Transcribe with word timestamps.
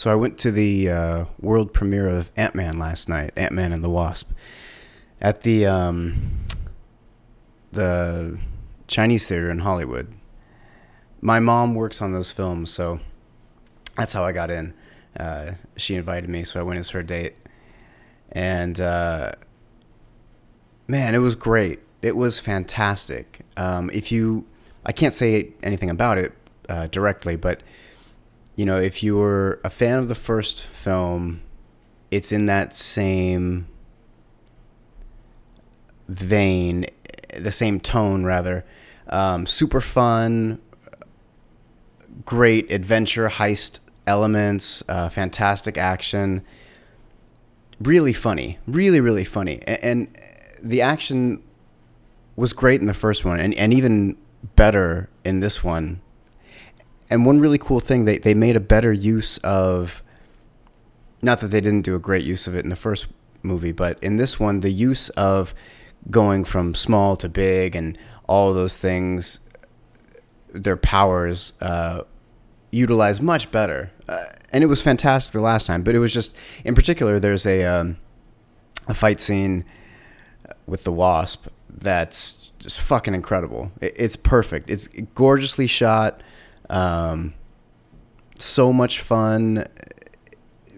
So 0.00 0.10
I 0.10 0.14
went 0.14 0.38
to 0.38 0.50
the 0.50 0.88
uh, 0.88 1.24
world 1.42 1.74
premiere 1.74 2.08
of 2.08 2.32
Ant 2.34 2.54
Man 2.54 2.78
last 2.78 3.06
night, 3.06 3.32
Ant 3.36 3.52
Man 3.52 3.70
and 3.70 3.84
the 3.84 3.90
Wasp, 3.90 4.32
at 5.20 5.42
the 5.42 5.66
um, 5.66 6.46
the 7.72 8.38
Chinese 8.86 9.28
theater 9.28 9.50
in 9.50 9.58
Hollywood. 9.58 10.10
My 11.20 11.38
mom 11.38 11.74
works 11.74 12.00
on 12.00 12.14
those 12.14 12.30
films, 12.30 12.70
so 12.70 13.00
that's 13.98 14.14
how 14.14 14.24
I 14.24 14.32
got 14.32 14.50
in. 14.50 14.72
Uh, 15.14 15.50
she 15.76 15.96
invited 15.96 16.30
me, 16.30 16.44
so 16.44 16.58
I 16.58 16.62
went 16.62 16.78
as 16.78 16.88
her 16.88 17.02
date, 17.02 17.34
and 18.32 18.80
uh, 18.80 19.32
man, 20.88 21.14
it 21.14 21.18
was 21.18 21.34
great. 21.34 21.80
It 22.00 22.16
was 22.16 22.40
fantastic. 22.40 23.40
Um, 23.58 23.90
if 23.92 24.10
you, 24.10 24.46
I 24.82 24.92
can't 24.92 25.12
say 25.12 25.52
anything 25.62 25.90
about 25.90 26.16
it 26.16 26.32
uh, 26.70 26.86
directly, 26.86 27.36
but 27.36 27.62
you 28.56 28.64
know, 28.64 28.76
if 28.76 29.02
you 29.02 29.16
were 29.16 29.60
a 29.64 29.70
fan 29.70 29.98
of 29.98 30.08
the 30.08 30.14
first 30.14 30.66
film, 30.66 31.42
it's 32.10 32.32
in 32.32 32.46
that 32.46 32.74
same 32.74 33.68
vein, 36.08 36.86
the 37.36 37.52
same 37.52 37.80
tone 37.80 38.24
rather. 38.24 38.64
Um, 39.08 39.46
super 39.46 39.80
fun, 39.80 40.60
great 42.24 42.70
adventure 42.70 43.28
heist 43.28 43.80
elements, 44.06 44.82
uh, 44.88 45.08
fantastic 45.08 45.78
action, 45.78 46.44
really 47.80 48.12
funny, 48.12 48.58
really 48.66 49.00
really 49.00 49.24
funny, 49.24 49.60
and, 49.66 49.78
and, 49.82 50.18
the 50.62 50.82
action 50.82 51.42
was 52.36 52.52
great 52.52 52.82
in 52.82 52.86
the 52.86 52.92
first 52.92 53.24
one, 53.24 53.40
and, 53.40 53.54
and 53.54 53.72
even 53.72 54.14
better 54.56 55.08
in 55.24 55.40
this 55.40 55.64
one. 55.64 56.02
And 57.10 57.26
one 57.26 57.40
really 57.40 57.58
cool 57.58 57.80
thing, 57.80 58.04
they 58.04 58.18
they 58.18 58.34
made 58.34 58.56
a 58.56 58.60
better 58.60 58.92
use 58.92 59.38
of. 59.38 60.02
Not 61.22 61.40
that 61.40 61.48
they 61.48 61.60
didn't 61.60 61.82
do 61.82 61.94
a 61.94 61.98
great 61.98 62.24
use 62.24 62.46
of 62.46 62.54
it 62.54 62.64
in 62.64 62.70
the 62.70 62.76
first 62.76 63.08
movie, 63.42 63.72
but 63.72 64.02
in 64.02 64.16
this 64.16 64.40
one, 64.40 64.60
the 64.60 64.70
use 64.70 65.10
of 65.10 65.54
going 66.08 66.44
from 66.44 66.74
small 66.74 67.16
to 67.16 67.28
big 67.28 67.76
and 67.76 67.98
all 68.26 68.54
those 68.54 68.78
things, 68.78 69.40
their 70.52 70.76
powers 70.76 71.52
uh, 71.60 72.02
utilized 72.70 73.20
much 73.20 73.50
better. 73.50 73.90
Uh, 74.08 74.24
and 74.52 74.64
it 74.64 74.68
was 74.68 74.80
fantastic 74.80 75.32
the 75.32 75.40
last 75.40 75.66
time, 75.66 75.82
but 75.82 75.94
it 75.94 75.98
was 75.98 76.14
just, 76.14 76.34
in 76.64 76.74
particular, 76.74 77.20
there's 77.20 77.44
a, 77.44 77.64
um, 77.64 77.98
a 78.88 78.94
fight 78.94 79.20
scene 79.20 79.64
with 80.66 80.84
the 80.84 80.92
Wasp 80.92 81.48
that's 81.68 82.50
just 82.58 82.80
fucking 82.80 83.14
incredible. 83.14 83.72
It, 83.80 83.92
it's 83.96 84.16
perfect. 84.16 84.70
It's 84.70 84.88
gorgeously 85.14 85.66
shot. 85.66 86.22
Um, 86.70 87.34
so 88.38 88.72
much 88.72 89.00
fun 89.00 89.66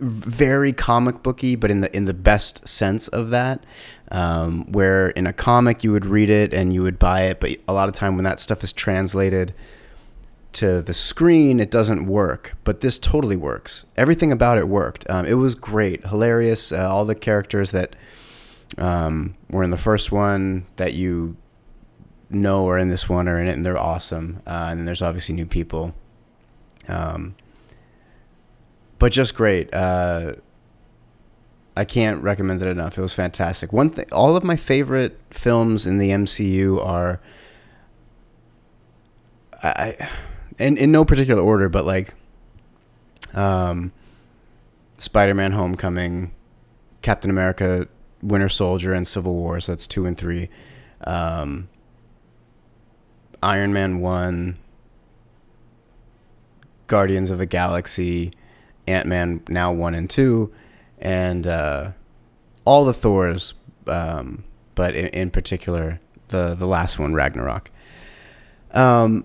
very 0.02 0.72
comic 0.72 1.22
booky, 1.22 1.54
but 1.54 1.70
in 1.70 1.80
the 1.80 1.96
in 1.96 2.06
the 2.06 2.14
best 2.14 2.66
sense 2.66 3.08
of 3.08 3.30
that. 3.30 3.64
Um, 4.10 4.70
where 4.70 5.08
in 5.08 5.26
a 5.26 5.32
comic 5.32 5.82
you 5.82 5.92
would 5.92 6.04
read 6.04 6.28
it 6.28 6.52
and 6.52 6.74
you 6.74 6.82
would 6.82 6.98
buy 6.98 7.22
it, 7.22 7.40
but 7.40 7.56
a 7.66 7.72
lot 7.72 7.88
of 7.88 7.94
time 7.94 8.16
when 8.16 8.24
that 8.24 8.40
stuff 8.40 8.62
is 8.62 8.70
translated 8.70 9.54
to 10.52 10.82
the 10.82 10.92
screen, 10.92 11.60
it 11.60 11.70
doesn't 11.70 12.06
work. 12.06 12.54
But 12.62 12.82
this 12.82 12.98
totally 12.98 13.36
works. 13.36 13.86
Everything 13.96 14.30
about 14.30 14.58
it 14.58 14.68
worked. 14.68 15.08
Um, 15.08 15.24
it 15.24 15.34
was 15.34 15.54
great, 15.54 16.04
hilarious. 16.06 16.72
Uh, 16.72 16.86
all 16.86 17.06
the 17.06 17.14
characters 17.14 17.70
that 17.70 17.96
um, 18.76 19.34
were 19.48 19.62
in 19.62 19.70
the 19.70 19.78
first 19.78 20.12
one 20.12 20.66
that 20.76 20.92
you 20.92 21.36
know 22.34 22.68
are 22.68 22.78
in 22.78 22.88
this 22.88 23.08
one 23.08 23.28
are 23.28 23.40
in 23.40 23.48
it, 23.48 23.52
and 23.52 23.64
they're 23.64 23.78
awesome. 23.78 24.42
Uh, 24.46 24.68
and 24.70 24.86
there's 24.86 25.02
obviously 25.02 25.34
new 25.34 25.46
people. 25.46 25.94
Um, 26.88 27.34
but 28.98 29.12
just 29.12 29.34
great. 29.34 29.72
Uh, 29.74 30.34
I 31.76 31.84
can't 31.84 32.22
recommend 32.22 32.60
it 32.62 32.68
enough. 32.68 32.98
It 32.98 33.00
was 33.00 33.14
fantastic. 33.14 33.72
One 33.72 33.90
thing, 33.90 34.06
all 34.12 34.36
of 34.36 34.44
my 34.44 34.56
favorite 34.56 35.18
films 35.30 35.86
in 35.86 35.98
the 35.98 36.10
MCU 36.10 36.84
are, 36.84 37.20
I, 39.62 40.08
in 40.58 40.76
in 40.76 40.92
no 40.92 41.04
particular 41.04 41.42
order, 41.42 41.68
but 41.68 41.86
like, 41.86 42.14
um, 43.32 43.92
Spider-Man: 44.98 45.52
Homecoming, 45.52 46.32
Captain 47.00 47.30
America: 47.30 47.88
Winter 48.22 48.50
Soldier, 48.50 48.92
and 48.92 49.06
Civil 49.06 49.34
War. 49.34 49.60
So 49.60 49.72
that's 49.72 49.86
two 49.86 50.04
and 50.04 50.16
three. 50.16 50.50
Um, 51.04 51.68
Iron 53.42 53.72
Man 53.72 54.00
one, 54.00 54.58
Guardians 56.86 57.30
of 57.30 57.38
the 57.38 57.46
Galaxy. 57.46 58.32
Ant 58.86 59.06
Man 59.06 59.42
now 59.48 59.72
one 59.72 59.94
and 59.94 60.08
two, 60.08 60.52
and 60.98 61.46
uh, 61.46 61.92
all 62.64 62.84
the 62.84 62.92
Thors, 62.92 63.54
um, 63.86 64.44
but 64.74 64.94
in, 64.94 65.06
in, 65.08 65.30
particular 65.30 66.00
the 66.28 66.54
the 66.54 66.66
last 66.66 66.98
one 66.98 67.14
Ragnarok. 67.14 67.70
Um, 68.72 69.24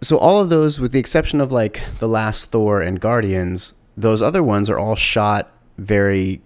so 0.00 0.18
all 0.18 0.40
of 0.42 0.48
those, 0.48 0.80
with 0.80 0.92
the 0.92 0.98
exception 0.98 1.40
of 1.40 1.52
like 1.52 1.80
the 1.98 2.08
last 2.08 2.50
Thor 2.50 2.80
and 2.80 3.00
Guardians, 3.00 3.74
those 3.96 4.22
other 4.22 4.42
ones 4.42 4.68
are 4.68 4.78
all 4.78 4.96
shot 4.96 5.52
very 5.78 6.42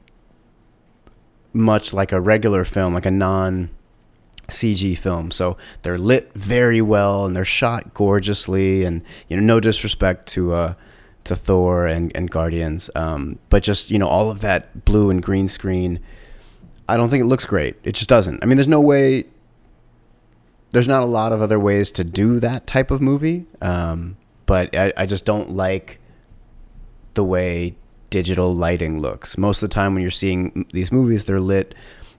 much 1.53 1.93
like 1.93 2.13
a 2.13 2.21
regular 2.21 2.65
film, 2.65 2.95
like 2.95 3.07
a 3.07 3.11
non 3.11 3.71
CG 4.51 4.97
film. 4.99 5.31
So 5.31 5.57
they're 5.83 5.99
lit 5.99 6.33
very 6.35 6.83
well 6.83 7.25
and 7.25 7.35
they're 7.35 7.45
shot 7.45 7.95
gorgeously. 7.95 8.85
And 8.85 9.03
you 9.29 9.37
know, 9.37 9.43
no 9.43 9.61
disrespect 9.61 10.27
to 10.29 10.55
uh, 10.55 10.75
to 11.25 11.37
Thor 11.37 11.87
and 11.87 12.15
and 12.15 12.31
Guardians, 12.31 12.91
um, 12.95 13.39
but 13.49 13.63
just 13.63 13.91
you 13.91 13.99
know 13.99 14.09
all 14.09 14.31
of 14.31 14.41
that 14.41 14.85
blue 14.85 15.11
and 15.11 15.23
green 15.23 15.49
screen. 15.49 16.01
I 16.89 16.97
don't 16.97 17.09
think 17.09 17.23
it 17.23 17.27
looks 17.27 17.45
great. 17.45 17.77
It 17.85 17.95
just 17.95 18.09
doesn't. 18.09 18.43
I 18.43 18.47
mean, 18.47 18.57
there's 18.57 18.69
no 18.69 18.81
way. 18.81 19.25
There's 20.71 20.89
not 20.89 21.03
a 21.03 21.07
lot 21.07 21.33
of 21.33 21.43
other 21.43 21.59
ways 21.59 21.91
to 21.93 22.05
do 22.05 22.41
that 22.41 22.67
type 22.67 22.91
of 22.91 23.01
movie, 23.01 23.47
um, 23.61 24.17
but 24.47 24.75
I, 24.77 24.93
I 24.97 25.07
just 25.07 25.25
don't 25.25 25.51
like 25.51 26.01
the 27.15 27.25
way 27.25 27.77
digital 28.09 28.55
lighting 28.55 29.01
looks. 29.01 29.39
Most 29.39 29.63
of 29.63 29.69
the 29.69 29.75
time, 29.75 29.95
when 29.95 30.03
you're 30.03 30.11
seeing 30.11 30.67
these 30.73 30.91
movies, 30.91 31.25
they're 31.25 31.41
lit 31.41 31.75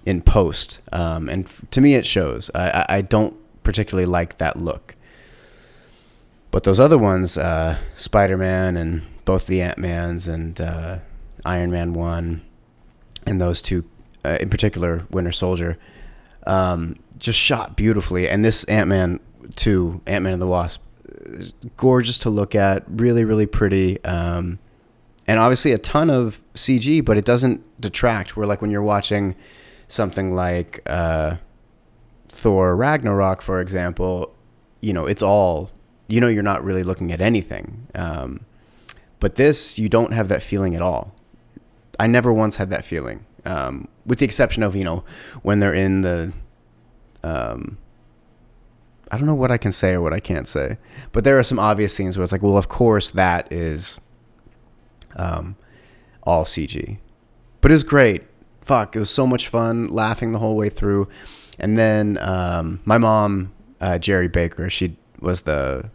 in 0.05 0.21
post, 0.21 0.81
um, 0.91 1.29
and 1.29 1.45
f- 1.45 1.61
to 1.71 1.81
me, 1.81 1.95
it 1.95 2.05
shows. 2.05 2.49
I, 2.55 2.85
I 2.89 3.01
don't 3.01 3.35
particularly 3.63 4.05
like 4.05 4.37
that 4.37 4.57
look. 4.57 4.95
But 6.49 6.63
those 6.63 6.79
other 6.79 6.97
ones, 6.97 7.37
uh, 7.37 7.77
Spider 7.95 8.37
Man 8.37 8.75
and 8.75 9.03
both 9.25 9.47
the 9.47 9.61
Ant 9.61 9.77
Mans 9.77 10.27
and 10.27 10.59
uh, 10.59 10.99
Iron 11.45 11.71
Man 11.71 11.93
one, 11.93 12.41
and 13.25 13.39
those 13.39 13.61
two, 13.61 13.85
uh, 14.25 14.37
in 14.41 14.49
particular, 14.49 15.05
Winter 15.11 15.31
Soldier, 15.31 15.77
um, 16.45 16.97
just 17.17 17.39
shot 17.39 17.77
beautifully. 17.77 18.27
And 18.27 18.43
this 18.43 18.63
Ant 18.65 18.89
Man 18.89 19.19
two, 19.55 20.01
Ant 20.07 20.23
Man 20.23 20.33
and 20.33 20.41
the 20.41 20.47
Wasp, 20.47 20.83
gorgeous 21.77 22.19
to 22.19 22.29
look 22.29 22.55
at, 22.55 22.83
really, 22.87 23.23
really 23.23 23.45
pretty. 23.45 24.03
Um, 24.03 24.59
and 25.27 25.39
obviously 25.39 25.71
a 25.71 25.77
ton 25.77 26.09
of 26.09 26.41
CG, 26.55 27.05
but 27.05 27.17
it 27.17 27.23
doesn't 27.23 27.63
detract. 27.79 28.35
Where 28.35 28.45
like 28.45 28.61
when 28.61 28.71
you're 28.71 28.81
watching 28.81 29.35
something 29.91 30.33
like 30.33 30.81
uh, 30.85 31.35
Thor 32.29 32.75
Ragnarok, 32.75 33.41
for 33.41 33.59
example, 33.59 34.33
you 34.79 34.93
know, 34.93 35.05
it's 35.05 35.21
all, 35.21 35.69
you 36.07 36.21
know, 36.21 36.27
you're 36.27 36.43
not 36.43 36.63
really 36.63 36.83
looking 36.83 37.11
at 37.11 37.21
anything. 37.21 37.87
Um, 37.93 38.45
but 39.19 39.35
this, 39.35 39.77
you 39.77 39.89
don't 39.89 40.13
have 40.13 40.29
that 40.29 40.41
feeling 40.41 40.75
at 40.75 40.81
all. 40.81 41.13
I 41.99 42.07
never 42.07 42.33
once 42.33 42.55
had 42.55 42.69
that 42.69 42.83
feeling, 42.83 43.25
um, 43.45 43.87
with 44.05 44.19
the 44.19 44.25
exception 44.25 44.63
of, 44.63 44.75
you 44.75 44.83
know, 44.83 45.03
when 45.43 45.59
they're 45.59 45.73
in 45.73 46.01
the, 46.01 46.33
um, 47.23 47.77
I 49.11 49.17
don't 49.17 49.27
know 49.27 49.35
what 49.35 49.51
I 49.51 49.57
can 49.57 49.71
say 49.71 49.91
or 49.91 50.01
what 50.01 50.13
I 50.13 50.19
can't 50.19 50.47
say, 50.47 50.77
but 51.11 51.23
there 51.23 51.37
are 51.37 51.43
some 51.43 51.59
obvious 51.59 51.93
scenes 51.93 52.17
where 52.17 52.23
it's 52.23 52.31
like, 52.31 52.41
well, 52.41 52.57
of 52.57 52.69
course 52.69 53.11
that 53.11 53.51
is 53.51 53.99
um, 55.15 55.57
all 56.23 56.45
CG. 56.45 56.97
But 57.59 57.71
it 57.71 57.75
was 57.75 57.83
great 57.83 58.23
fuck, 58.71 58.95
it 58.95 58.99
was 58.99 59.09
so 59.09 59.27
much 59.27 59.49
fun 59.49 59.87
laughing 59.87 60.31
the 60.31 60.39
whole 60.39 60.55
way 60.55 60.69
through. 60.69 61.05
And 61.59 61.77
then 61.77 62.17
um, 62.19 62.79
my 62.85 62.97
mom, 62.97 63.51
uh, 63.81 63.97
Jerry 63.97 64.29
Baker, 64.29 64.69
she 64.69 64.95
was 65.19 65.41
the 65.41 65.89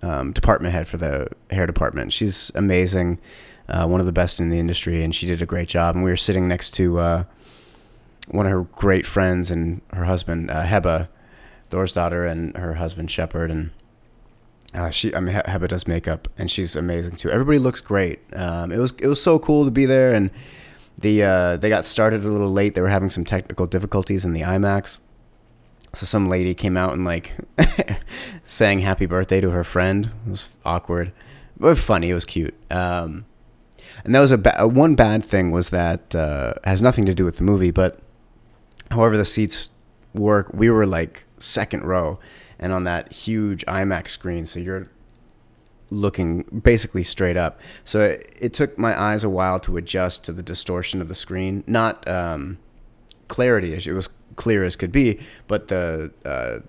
um, 0.00 0.32
department 0.32 0.72
head 0.72 0.88
for 0.88 0.96
the 0.96 1.28
hair 1.50 1.66
department. 1.66 2.14
She's 2.14 2.50
amazing, 2.54 3.20
uh, 3.68 3.86
one 3.86 4.00
of 4.00 4.06
the 4.06 4.12
best 4.12 4.40
in 4.40 4.48
the 4.48 4.58
industry, 4.58 5.04
and 5.04 5.14
she 5.14 5.26
did 5.26 5.42
a 5.42 5.46
great 5.46 5.68
job. 5.68 5.96
And 5.96 6.02
we 6.02 6.10
were 6.10 6.16
sitting 6.16 6.48
next 6.48 6.70
to 6.76 6.98
uh, 6.98 7.24
one 8.30 8.46
of 8.46 8.52
her 8.52 8.62
great 8.62 9.04
friends 9.04 9.50
and 9.50 9.82
her 9.92 10.06
husband, 10.06 10.50
uh, 10.50 10.64
Heba, 10.64 11.08
Thorisdottir, 11.68 12.26
and 12.30 12.56
her 12.56 12.74
husband 12.74 13.10
Shepard, 13.10 13.50
and. 13.50 13.70
Uh, 14.72 14.88
she, 14.88 15.12
I 15.16 15.18
mean, 15.18 15.34
Heba 15.34 15.66
does 15.66 15.88
makeup, 15.88 16.28
and 16.38 16.48
she's 16.48 16.76
amazing 16.76 17.16
too. 17.16 17.28
Everybody 17.28 17.58
looks 17.58 17.80
great. 17.80 18.20
Um, 18.32 18.70
it 18.70 18.78
was, 18.78 18.92
it 19.00 19.08
was 19.08 19.20
so 19.20 19.40
cool 19.40 19.64
to 19.64 19.70
be 19.72 19.84
there, 19.84 20.14
and 20.14 20.30
the 21.00 21.22
uh, 21.22 21.56
they 21.56 21.68
got 21.68 21.84
started 21.84 22.24
a 22.24 22.28
little 22.28 22.50
late. 22.50 22.74
They 22.74 22.80
were 22.80 22.88
having 22.88 23.10
some 23.10 23.24
technical 23.24 23.66
difficulties 23.66 24.24
in 24.24 24.32
the 24.32 24.42
IMAX, 24.42 24.98
So 25.94 26.06
some 26.06 26.28
lady 26.28 26.54
came 26.54 26.76
out 26.76 26.92
and 26.92 27.04
like 27.04 27.32
sang 28.44 28.80
happy 28.80 29.06
birthday 29.06 29.40
to 29.40 29.50
her 29.50 29.64
friend. 29.64 30.10
It 30.26 30.30
was 30.30 30.48
awkward, 30.64 31.12
but 31.58 31.76
funny. 31.78 32.10
It 32.10 32.14
was 32.14 32.24
cute. 32.24 32.54
Um, 32.70 33.26
and 34.04 34.14
that 34.14 34.20
was 34.20 34.30
a 34.30 34.38
ba- 34.38 34.68
one 34.68 34.94
bad 34.94 35.22
thing 35.24 35.50
was 35.50 35.70
that 35.70 36.14
uh, 36.14 36.54
has 36.64 36.80
nothing 36.80 37.06
to 37.06 37.14
do 37.14 37.24
with 37.24 37.36
the 37.36 37.42
movie, 37.44 37.70
but 37.70 37.98
however 38.90 39.16
the 39.16 39.24
seats 39.24 39.70
work, 40.14 40.50
we 40.52 40.70
were 40.70 40.86
like 40.86 41.24
second 41.38 41.84
row, 41.84 42.18
and 42.58 42.72
on 42.72 42.84
that 42.84 43.12
huge 43.12 43.64
IMAX 43.66 44.08
screen, 44.08 44.46
so 44.46 44.60
you're 44.60 44.88
looking 45.90 46.42
basically 46.42 47.02
straight 47.02 47.36
up. 47.36 47.60
So 47.84 48.02
it, 48.02 48.36
it 48.40 48.52
took 48.52 48.78
my 48.78 48.98
eyes 48.98 49.24
a 49.24 49.28
while 49.28 49.60
to 49.60 49.76
adjust 49.76 50.24
to 50.24 50.32
the 50.32 50.42
distortion 50.42 51.00
of 51.00 51.08
the 51.08 51.14
screen. 51.14 51.64
Not 51.66 52.06
um, 52.08 52.58
clarity, 53.28 53.74
as 53.74 53.86
it 53.86 53.92
was 53.92 54.08
clear 54.36 54.64
as 54.64 54.76
could 54.76 54.92
be, 54.92 55.20
but 55.48 55.68
the 55.68 56.12
uh, 56.24 56.60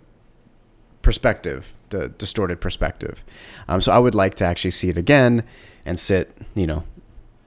perspective, 1.02 1.74
the 1.90 2.10
distorted 2.10 2.60
perspective. 2.60 3.24
Um, 3.68 3.82
so 3.82 3.92
I 3.92 4.00
would 4.00 4.16
like 4.16 4.36
to 4.36 4.46
actually 4.46 4.72
see 4.72 4.90
it 4.90 4.98
again 4.98 5.44
and 5.86 6.00
sit, 6.00 6.36
you 6.56 6.68
know, 6.68 6.84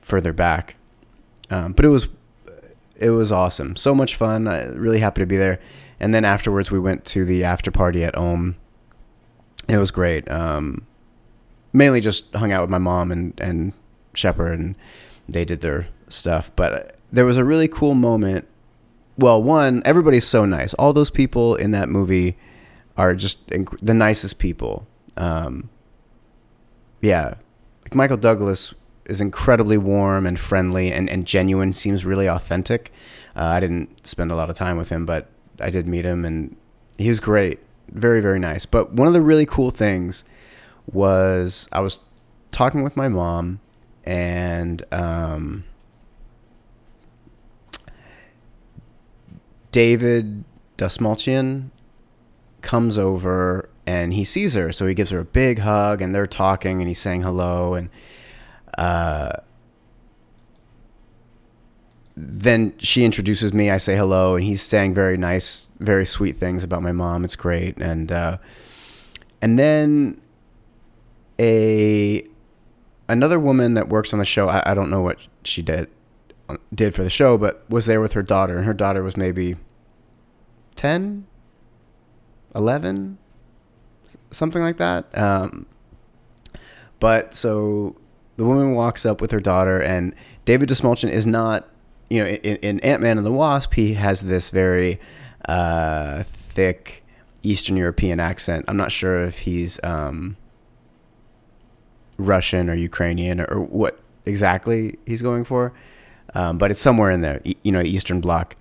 further 0.00 0.32
back. 0.32 0.76
Um, 1.50 1.72
but 1.72 1.84
it 1.84 1.88
was 1.88 2.08
it 2.96 3.10
was 3.10 3.32
awesome, 3.32 3.76
so 3.76 3.94
much 3.94 4.14
fun. 4.14 4.46
I, 4.46 4.66
really 4.66 5.00
happy 5.00 5.20
to 5.20 5.26
be 5.26 5.36
there. 5.36 5.60
And 5.98 6.14
then 6.14 6.24
afterwards, 6.24 6.70
we 6.70 6.78
went 6.78 7.04
to 7.06 7.24
the 7.24 7.44
after 7.44 7.70
party 7.70 8.04
at 8.04 8.16
Ohm. 8.16 8.56
It 9.68 9.78
was 9.78 9.90
great. 9.90 10.30
Um, 10.30 10.86
mainly 11.74 12.00
just 12.00 12.32
hung 12.34 12.52
out 12.52 12.62
with 12.62 12.70
my 12.70 12.78
mom 12.78 13.12
and 13.12 13.38
and 13.38 13.74
Shepard, 14.14 14.58
and 14.58 14.74
they 15.28 15.44
did 15.44 15.60
their 15.60 15.88
stuff. 16.08 16.50
But 16.56 16.96
there 17.12 17.26
was 17.26 17.36
a 17.36 17.44
really 17.44 17.68
cool 17.68 17.94
moment. 17.94 18.48
Well, 19.18 19.42
one, 19.42 19.82
everybody's 19.84 20.26
so 20.26 20.46
nice. 20.46 20.72
All 20.74 20.92
those 20.92 21.10
people 21.10 21.54
in 21.56 21.72
that 21.72 21.88
movie 21.88 22.36
are 22.96 23.14
just 23.14 23.46
inc- 23.48 23.78
the 23.80 23.94
nicest 23.94 24.38
people. 24.38 24.86
Um, 25.16 25.68
yeah, 27.00 27.34
like 27.82 27.94
Michael 27.94 28.16
Douglas 28.16 28.74
is 29.04 29.20
incredibly 29.20 29.76
warm 29.76 30.26
and 30.26 30.38
friendly 30.38 30.90
and, 30.90 31.10
and 31.10 31.26
genuine. 31.26 31.72
Seems 31.72 32.04
really 32.04 32.26
authentic. 32.26 32.90
Uh, 33.36 33.44
I 33.44 33.60
didn't 33.60 34.06
spend 34.06 34.32
a 34.32 34.36
lot 34.36 34.48
of 34.48 34.56
time 34.56 34.76
with 34.76 34.88
him, 34.88 35.04
but 35.04 35.28
I 35.60 35.70
did 35.70 35.86
meet 35.86 36.04
him, 36.04 36.24
and 36.24 36.56
he 36.98 37.08
was 37.08 37.20
great. 37.20 37.58
Very 37.88 38.20
very 38.20 38.38
nice. 38.38 38.64
But 38.64 38.92
one 38.92 39.06
of 39.06 39.14
the 39.14 39.20
really 39.20 39.46
cool 39.46 39.70
things 39.70 40.24
was 40.92 41.68
I 41.72 41.80
was 41.80 42.00
talking 42.50 42.82
with 42.82 42.96
my 42.96 43.08
mom, 43.08 43.60
and 44.04 44.82
um, 44.92 45.64
David 49.72 50.44
Dastmalchian 50.78 51.70
comes 52.62 52.96
over 52.96 53.68
and 53.86 54.14
he 54.14 54.24
sees 54.24 54.54
her, 54.54 54.72
so 54.72 54.86
he 54.86 54.94
gives 54.94 55.10
her 55.10 55.20
a 55.20 55.24
big 55.24 55.58
hug, 55.58 56.00
and 56.00 56.14
they're 56.14 56.26
talking, 56.26 56.80
and 56.80 56.88
he's 56.88 56.98
saying 56.98 57.22
hello, 57.22 57.74
and 57.74 57.90
uh, 58.78 59.32
then 62.16 62.72
she 62.78 63.04
introduces 63.04 63.52
me. 63.52 63.70
I 63.70 63.76
say 63.76 63.96
hello, 63.96 64.36
and 64.36 64.44
he's 64.44 64.62
saying 64.62 64.94
very 64.94 65.16
nice, 65.16 65.68
very 65.80 66.06
sweet 66.06 66.36
things 66.36 66.64
about 66.64 66.82
my 66.82 66.92
mom. 66.92 67.24
It's 67.24 67.36
great, 67.36 67.76
and 67.78 68.10
uh, 68.10 68.38
and 69.42 69.58
then 69.58 70.20
a 71.38 72.26
another 73.08 73.38
woman 73.38 73.74
that 73.74 73.88
works 73.88 74.12
on 74.12 74.18
the 74.18 74.24
show. 74.24 74.48
I, 74.48 74.62
I 74.66 74.74
don't 74.74 74.90
know 74.90 75.02
what 75.02 75.18
she 75.44 75.62
did 75.62 75.88
did 76.74 76.94
for 76.94 77.02
the 77.02 77.10
show, 77.10 77.38
but 77.38 77.64
was 77.68 77.86
there 77.86 78.00
with 78.00 78.12
her 78.12 78.22
daughter, 78.22 78.56
and 78.56 78.66
her 78.66 78.74
daughter 78.74 79.02
was 79.02 79.16
maybe 79.16 79.56
10, 80.76 81.26
11, 82.54 83.18
something 84.30 84.62
like 84.62 84.76
that. 84.76 85.16
Um, 85.16 85.66
but 87.00 87.34
so 87.34 87.96
the 88.36 88.44
woman 88.44 88.74
walks 88.74 89.06
up 89.06 89.20
with 89.20 89.30
her 89.30 89.40
daughter, 89.40 89.80
and 89.80 90.14
David 90.44 90.68
Dastmalchian 90.68 91.10
is 91.10 91.26
not, 91.26 91.68
you 92.10 92.22
know, 92.22 92.28
in, 92.28 92.56
in 92.56 92.80
Ant 92.80 93.02
Man 93.02 93.16
and 93.16 93.26
the 93.26 93.32
Wasp, 93.32 93.74
he 93.74 93.94
has 93.94 94.22
this 94.22 94.50
very 94.50 95.00
uh, 95.48 96.22
thick 96.24 97.04
Eastern 97.42 97.76
European 97.76 98.20
accent. 98.20 98.64
I'm 98.68 98.76
not 98.76 98.92
sure 98.92 99.24
if 99.24 99.40
he's 99.40 99.82
um, 99.82 100.36
Russian 102.18 102.70
or 102.70 102.74
Ukrainian 102.74 103.40
or, 103.40 103.60
what 103.60 104.00
exactly 104.26 104.98
he's 105.06 105.22
going 105.22 105.44
for, 105.44 105.72
um, 106.34 106.58
but 106.58 106.70
it's 106.70 106.80
somewhere 106.80 107.10
in 107.10 107.20
there, 107.20 107.40
you 107.62 107.72
know, 107.72 107.82
Eastern 107.82 108.20
Bloc 108.20 108.56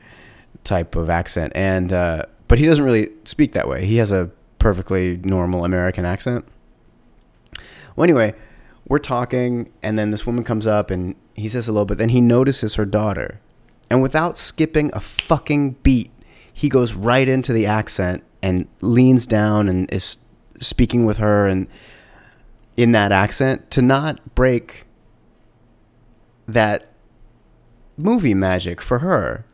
type 0.63 0.95
of 0.95 1.09
accent. 1.09 1.53
And 1.55 1.93
uh, 1.93 2.25
but 2.47 2.59
he 2.59 2.65
doesn't 2.65 2.83
really 2.83 3.09
speak 3.23 3.53
that 3.53 3.67
way. 3.67 3.85
He 3.85 3.97
has 3.97 4.11
a 4.11 4.29
perfectly 4.59 5.17
normal 5.23 5.65
American 5.65 6.05
accent. 6.05 6.45
Well, 7.95 8.03
anyway 8.03 8.33
we're 8.87 8.99
talking, 8.99 9.71
and 9.81 9.97
then 9.97 10.11
this 10.11 10.25
woman 10.25 10.43
comes 10.43 10.67
up 10.67 10.91
and 10.91 11.15
he 11.35 11.49
says 11.49 11.67
hello, 11.67 11.85
but 11.85 11.97
then 11.97 12.09
he 12.09 12.21
notices 12.21 12.75
her 12.75 12.85
daughter. 12.85 13.39
And 13.89 14.01
without 14.01 14.37
skipping 14.37 14.91
a 14.93 14.99
fucking 14.99 15.71
beat, 15.83 16.11
he 16.53 16.69
goes 16.69 16.93
right 16.93 17.27
into 17.27 17.53
the 17.53 17.65
accent 17.65 18.23
and 18.41 18.67
leans 18.81 19.25
down 19.25 19.69
and 19.69 19.91
is 19.91 20.17
speaking 20.59 21.05
with 21.05 21.17
her 21.17 21.47
and 21.47 21.67
in 22.77 22.91
that 22.91 23.11
accent 23.11 23.69
to 23.71 23.81
not 23.81 24.35
break 24.35 24.85
that 26.47 26.89
movie 27.97 28.33
magic 28.33 28.81
for 28.81 28.99
her. 28.99 29.45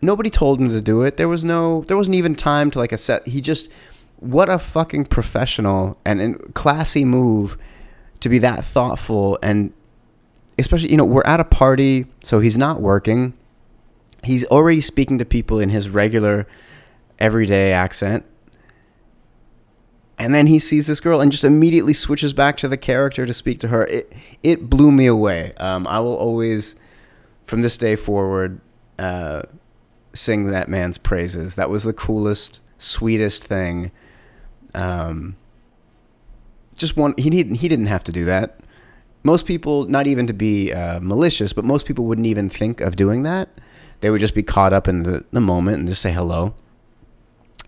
Nobody 0.00 0.30
told 0.30 0.60
him 0.60 0.70
to 0.70 0.80
do 0.80 1.02
it. 1.02 1.16
There 1.16 1.28
was 1.28 1.44
no 1.44 1.82
there 1.82 1.96
wasn't 1.96 2.16
even 2.16 2.34
time 2.34 2.70
to 2.72 2.78
like 2.78 2.92
a 2.92 2.96
set. 2.96 3.26
He 3.26 3.40
just 3.40 3.72
what 4.20 4.48
a 4.48 4.58
fucking 4.58 5.04
professional 5.04 5.98
and, 6.04 6.20
and 6.20 6.54
classy 6.54 7.04
move 7.04 7.56
to 8.20 8.28
be 8.28 8.38
that 8.38 8.64
thoughtful 8.64 9.38
and 9.42 9.72
especially 10.58 10.90
you 10.90 10.96
know 10.96 11.04
we're 11.04 11.22
at 11.24 11.38
a 11.38 11.44
party 11.44 12.06
so 12.22 12.40
he's 12.40 12.56
not 12.56 12.80
working 12.80 13.32
he's 14.24 14.44
already 14.46 14.80
speaking 14.80 15.18
to 15.18 15.24
people 15.24 15.60
in 15.60 15.68
his 15.68 15.88
regular 15.88 16.48
everyday 17.20 17.72
accent 17.72 18.24
and 20.18 20.34
then 20.34 20.46
he 20.46 20.58
sees 20.58 20.86
this 20.86 21.00
girl 21.00 21.20
and 21.20 21.30
just 21.30 21.44
immediately 21.44 21.92
switches 21.92 22.32
back 22.32 22.56
to 22.56 22.68
the 22.68 22.76
character 22.76 23.24
to 23.24 23.34
speak 23.34 23.60
to 23.60 23.68
her 23.68 23.86
it 23.86 24.12
it 24.42 24.68
blew 24.68 24.90
me 24.90 25.06
away 25.06 25.52
um, 25.58 25.86
i 25.86 26.00
will 26.00 26.16
always 26.16 26.76
from 27.46 27.62
this 27.62 27.76
day 27.76 27.96
forward 27.96 28.60
uh, 28.98 29.42
sing 30.12 30.50
that 30.50 30.68
man's 30.68 30.98
praises 30.98 31.54
that 31.54 31.70
was 31.70 31.84
the 31.84 31.92
coolest 31.92 32.60
sweetest 32.78 33.44
thing 33.44 33.90
um, 34.74 35.36
just 36.78 36.96
one. 36.96 37.14
He 37.18 37.28
didn't. 37.28 37.56
He 37.56 37.68
didn't 37.68 37.86
have 37.86 38.04
to 38.04 38.12
do 38.12 38.24
that. 38.24 38.60
Most 39.24 39.46
people, 39.46 39.84
not 39.86 40.06
even 40.06 40.26
to 40.28 40.32
be 40.32 40.72
uh, 40.72 41.00
malicious, 41.00 41.52
but 41.52 41.64
most 41.64 41.86
people 41.86 42.04
wouldn't 42.06 42.26
even 42.26 42.48
think 42.48 42.80
of 42.80 42.96
doing 42.96 43.24
that. 43.24 43.48
They 44.00 44.10
would 44.10 44.20
just 44.20 44.34
be 44.34 44.44
caught 44.44 44.72
up 44.72 44.86
in 44.86 45.02
the, 45.02 45.24
the 45.32 45.40
moment 45.40 45.78
and 45.78 45.88
just 45.88 46.00
say 46.00 46.12
hello. 46.12 46.54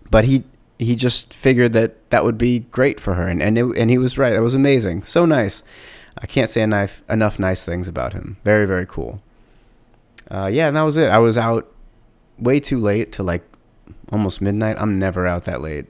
But 0.09 0.25
he 0.25 0.45
he 0.81 0.95
just 0.95 1.33
figured 1.33 1.73
that 1.73 2.09
that 2.09 2.23
would 2.25 2.37
be 2.37 2.59
great 2.59 2.99
for 2.99 3.13
her, 3.13 3.27
and 3.27 3.41
and 3.41 3.57
it, 3.57 3.65
and 3.77 3.89
he 3.89 3.97
was 3.97 4.17
right. 4.17 4.31
That 4.31 4.41
was 4.41 4.55
amazing. 4.55 5.03
So 5.03 5.25
nice. 5.25 5.63
I 6.17 6.25
can't 6.25 6.49
say 6.49 6.61
enough 6.61 7.01
enough 7.09 7.39
nice 7.39 7.63
things 7.63 7.87
about 7.87 8.13
him. 8.13 8.37
Very 8.43 8.65
very 8.65 8.85
cool. 8.85 9.21
Uh, 10.29 10.49
yeah, 10.51 10.67
and 10.67 10.75
that 10.75 10.83
was 10.83 10.97
it. 10.97 11.09
I 11.09 11.19
was 11.19 11.37
out 11.37 11.71
way 12.39 12.59
too 12.59 12.79
late 12.79 13.11
to 13.13 13.23
like 13.23 13.43
almost 14.11 14.41
midnight. 14.41 14.77
I'm 14.79 14.97
never 14.97 15.27
out 15.27 15.43
that 15.43 15.61
late 15.61 15.85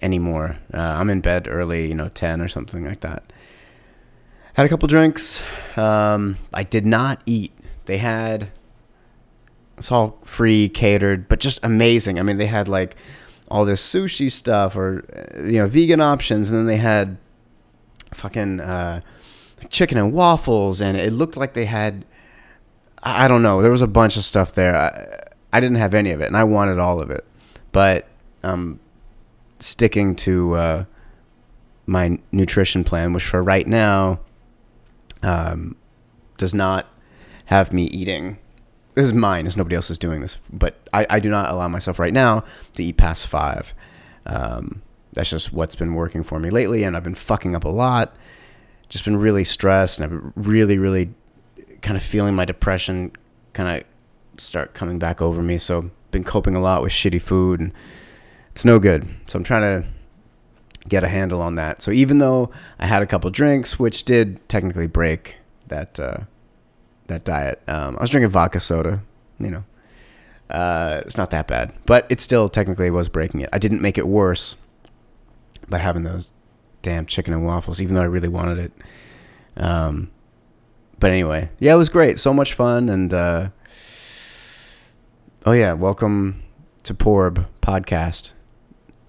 anymore. 0.00 0.56
Uh, 0.72 0.78
I'm 0.78 1.10
in 1.10 1.20
bed 1.20 1.48
early, 1.48 1.88
you 1.88 1.94
know, 1.94 2.08
10 2.08 2.40
or 2.40 2.48
something 2.48 2.84
like 2.84 3.00
that. 3.00 3.32
Had 4.54 4.66
a 4.66 4.68
couple 4.68 4.86
drinks. 4.86 5.42
Um, 5.76 6.36
I 6.52 6.62
did 6.62 6.86
not 6.86 7.20
eat. 7.26 7.52
They 7.86 7.98
had, 7.98 8.50
it's 9.76 9.90
all 9.90 10.18
free, 10.22 10.68
catered, 10.68 11.28
but 11.28 11.40
just 11.40 11.58
amazing. 11.64 12.18
I 12.18 12.22
mean, 12.22 12.36
they 12.36 12.46
had 12.46 12.68
like 12.68 12.96
all 13.48 13.64
this 13.64 13.82
sushi 13.82 14.30
stuff 14.30 14.76
or, 14.76 15.04
uh, 15.14 15.42
you 15.42 15.58
know, 15.58 15.66
vegan 15.66 16.00
options. 16.00 16.48
And 16.48 16.58
then 16.58 16.66
they 16.66 16.76
had 16.76 17.16
fucking 18.12 18.60
uh, 18.60 19.00
chicken 19.68 19.98
and 19.98 20.12
waffles. 20.12 20.80
And 20.80 20.96
it 20.96 21.12
looked 21.12 21.36
like 21.36 21.54
they 21.54 21.66
had, 21.66 22.04
I 23.02 23.28
don't 23.28 23.42
know, 23.42 23.62
there 23.62 23.70
was 23.70 23.82
a 23.82 23.86
bunch 23.86 24.16
of 24.16 24.24
stuff 24.24 24.52
there. 24.52 24.74
I, 24.74 25.30
I 25.52 25.60
didn't 25.60 25.76
have 25.76 25.94
any 25.94 26.10
of 26.10 26.20
it 26.20 26.26
and 26.26 26.36
I 26.36 26.44
wanted 26.44 26.78
all 26.78 27.00
of 27.00 27.10
it. 27.10 27.24
But 27.72 28.08
um, 28.42 28.80
sticking 29.58 30.14
to 30.16 30.54
uh, 30.54 30.84
my 31.86 32.18
nutrition 32.32 32.84
plan, 32.84 33.12
which 33.12 33.24
for 33.24 33.42
right 33.42 33.66
now 33.66 34.20
um, 35.22 35.76
does 36.38 36.54
not 36.54 36.86
have 37.46 37.72
me 37.72 37.84
eating. 37.84 38.38
This 38.94 39.06
is 39.06 39.14
mine, 39.14 39.46
as 39.46 39.56
nobody 39.56 39.76
else 39.76 39.90
is 39.90 39.98
doing 39.98 40.20
this, 40.20 40.36
but 40.52 40.88
I, 40.92 41.06
I 41.10 41.20
do 41.20 41.28
not 41.28 41.50
allow 41.50 41.68
myself 41.68 41.98
right 41.98 42.12
now 42.12 42.44
to 42.74 42.84
eat 42.84 42.96
past 42.96 43.26
five. 43.26 43.74
Um, 44.26 44.82
that's 45.12 45.30
just 45.30 45.52
what's 45.52 45.74
been 45.74 45.94
working 45.94 46.22
for 46.22 46.38
me 46.38 46.50
lately, 46.50 46.84
and 46.84 46.96
I've 46.96 47.02
been 47.02 47.14
fucking 47.14 47.56
up 47.56 47.64
a 47.64 47.68
lot. 47.68 48.14
Just 48.88 49.04
been 49.04 49.16
really 49.16 49.44
stressed, 49.44 49.98
and 49.98 50.04
I've 50.04 50.10
been 50.10 50.32
really, 50.36 50.78
really 50.78 51.12
kind 51.82 51.96
of 51.96 52.02
feeling 52.02 52.34
my 52.34 52.44
depression 52.44 53.12
kind 53.52 53.80
of 53.80 54.40
start 54.40 54.74
coming 54.74 54.98
back 54.98 55.20
over 55.20 55.42
me. 55.42 55.58
So 55.58 55.90
been 56.10 56.24
coping 56.24 56.56
a 56.56 56.60
lot 56.60 56.82
with 56.82 56.92
shitty 56.92 57.20
food 57.20 57.60
and 57.60 57.72
it's 58.50 58.64
no 58.64 58.78
good. 58.78 59.06
So 59.26 59.38
I'm 59.38 59.44
trying 59.44 59.62
to 59.62 59.88
get 60.88 61.04
a 61.04 61.08
handle 61.08 61.42
on 61.42 61.56
that. 61.56 61.82
So 61.82 61.90
even 61.90 62.18
though 62.18 62.50
I 62.78 62.86
had 62.86 63.02
a 63.02 63.06
couple 63.06 63.30
drinks, 63.30 63.78
which 63.78 64.04
did 64.04 64.46
technically 64.48 64.86
break 64.86 65.36
that 65.66 66.00
uh, 66.00 66.18
that 67.06 67.24
diet, 67.24 67.62
um, 67.68 67.96
I 67.98 68.02
was 68.02 68.10
drinking 68.10 68.30
vodka 68.30 68.60
soda. 68.60 69.02
You 69.38 69.50
know, 69.50 69.64
uh, 70.50 71.02
it's 71.04 71.16
not 71.16 71.30
that 71.30 71.46
bad, 71.46 71.72
but 71.86 72.06
it 72.08 72.20
still 72.20 72.48
technically 72.48 72.90
was 72.90 73.08
breaking 73.08 73.40
it. 73.40 73.48
I 73.52 73.58
didn't 73.58 73.82
make 73.82 73.98
it 73.98 74.06
worse 74.06 74.56
by 75.68 75.78
having 75.78 76.04
those 76.04 76.30
damn 76.82 77.06
chicken 77.06 77.34
and 77.34 77.44
waffles, 77.44 77.80
even 77.80 77.94
though 77.94 78.02
I 78.02 78.06
really 78.06 78.28
wanted 78.28 78.58
it. 78.58 78.72
Um, 79.56 80.10
but 80.98 81.10
anyway, 81.10 81.50
yeah, 81.58 81.74
it 81.74 81.78
was 81.78 81.88
great. 81.88 82.18
So 82.18 82.32
much 82.32 82.54
fun, 82.54 82.88
and 82.88 83.12
uh, 83.12 83.48
oh 85.44 85.52
yeah, 85.52 85.72
welcome 85.72 86.42
to 86.84 86.94
Porb 86.94 87.46
podcast. 87.60 88.32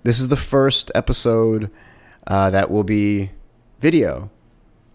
This 0.03 0.19
is 0.19 0.29
the 0.29 0.35
first 0.35 0.91
episode 0.95 1.71
uh, 2.27 2.49
that 2.49 2.69
will 2.69 2.83
be 2.83 3.31
video. 3.79 4.29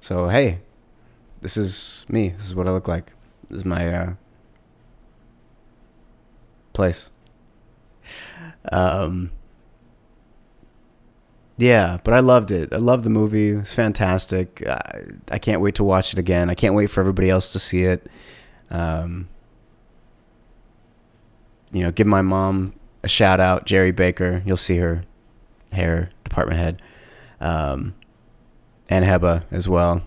So 0.01 0.29
hey, 0.29 0.61
this 1.41 1.57
is 1.57 2.07
me. 2.09 2.31
This 2.31 2.47
is 2.47 2.55
what 2.55 2.67
I 2.67 2.71
look 2.71 2.89
like. 2.89 3.13
This 3.49 3.59
is 3.59 3.65
my 3.65 3.93
uh, 3.93 4.13
place. 6.73 7.11
Um, 8.71 9.31
yeah, 11.57 11.99
but 12.05 12.15
I 12.15 12.21
loved 12.21 12.51
it. 12.51 12.73
I 12.73 12.77
loved 12.77 13.05
the 13.05 13.11
movie. 13.11 13.51
It 13.51 13.57
was 13.57 13.75
fantastic. 13.75 14.67
I, 14.67 15.05
I 15.31 15.39
can't 15.39 15.61
wait 15.61 15.75
to 15.77 15.85
watch 15.85 16.13
it 16.13 16.19
again. 16.19 16.49
I 16.49 16.55
can't 16.55 16.75
wait 16.75 16.89
for 16.89 17.01
everybody 17.01 17.29
else 17.29 17.53
to 17.53 17.59
see 17.59 17.85
it. 17.85 18.07
Um, 18.71 19.29
you 21.73 21.83
know, 21.83 21.91
give 21.91 22.07
my 22.07 22.23
mom 22.23 22.75
a 23.03 23.09
shout 23.09 23.41
out, 23.41 23.67
Jerry 23.67 23.93
Baker. 23.93 24.43
You'll 24.45 24.57
see 24.57 24.79
her 24.79 25.05
hair 25.73 26.11
department 26.25 26.59
head, 26.59 26.83
um, 27.41 27.95
and 28.89 29.05
Heba 29.05 29.45
as 29.51 29.69
well. 29.69 30.03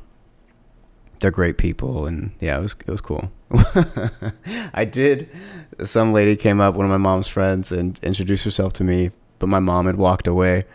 They're 1.24 1.32
great 1.32 1.58
people, 1.58 2.06
and 2.06 2.32
yeah, 2.42 2.58
it 2.58 2.62
was 2.62 2.76
it 2.86 2.92
was 2.92 3.00
cool. 3.00 3.32
I 4.74 4.84
did. 4.84 5.30
Some 5.82 6.12
lady 6.12 6.36
came 6.36 6.60
up, 6.60 6.76
one 6.76 6.86
of 6.86 6.92
my 6.92 6.98
mom's 6.98 7.30
friends, 7.30 7.72
and 7.72 7.98
introduced 8.04 8.44
herself 8.44 8.74
to 8.74 8.84
me, 8.84 9.10
but 9.40 9.48
my 9.48 9.60
mom 9.60 9.86
had 9.86 9.96
walked 9.96 10.28
away, 10.28 10.66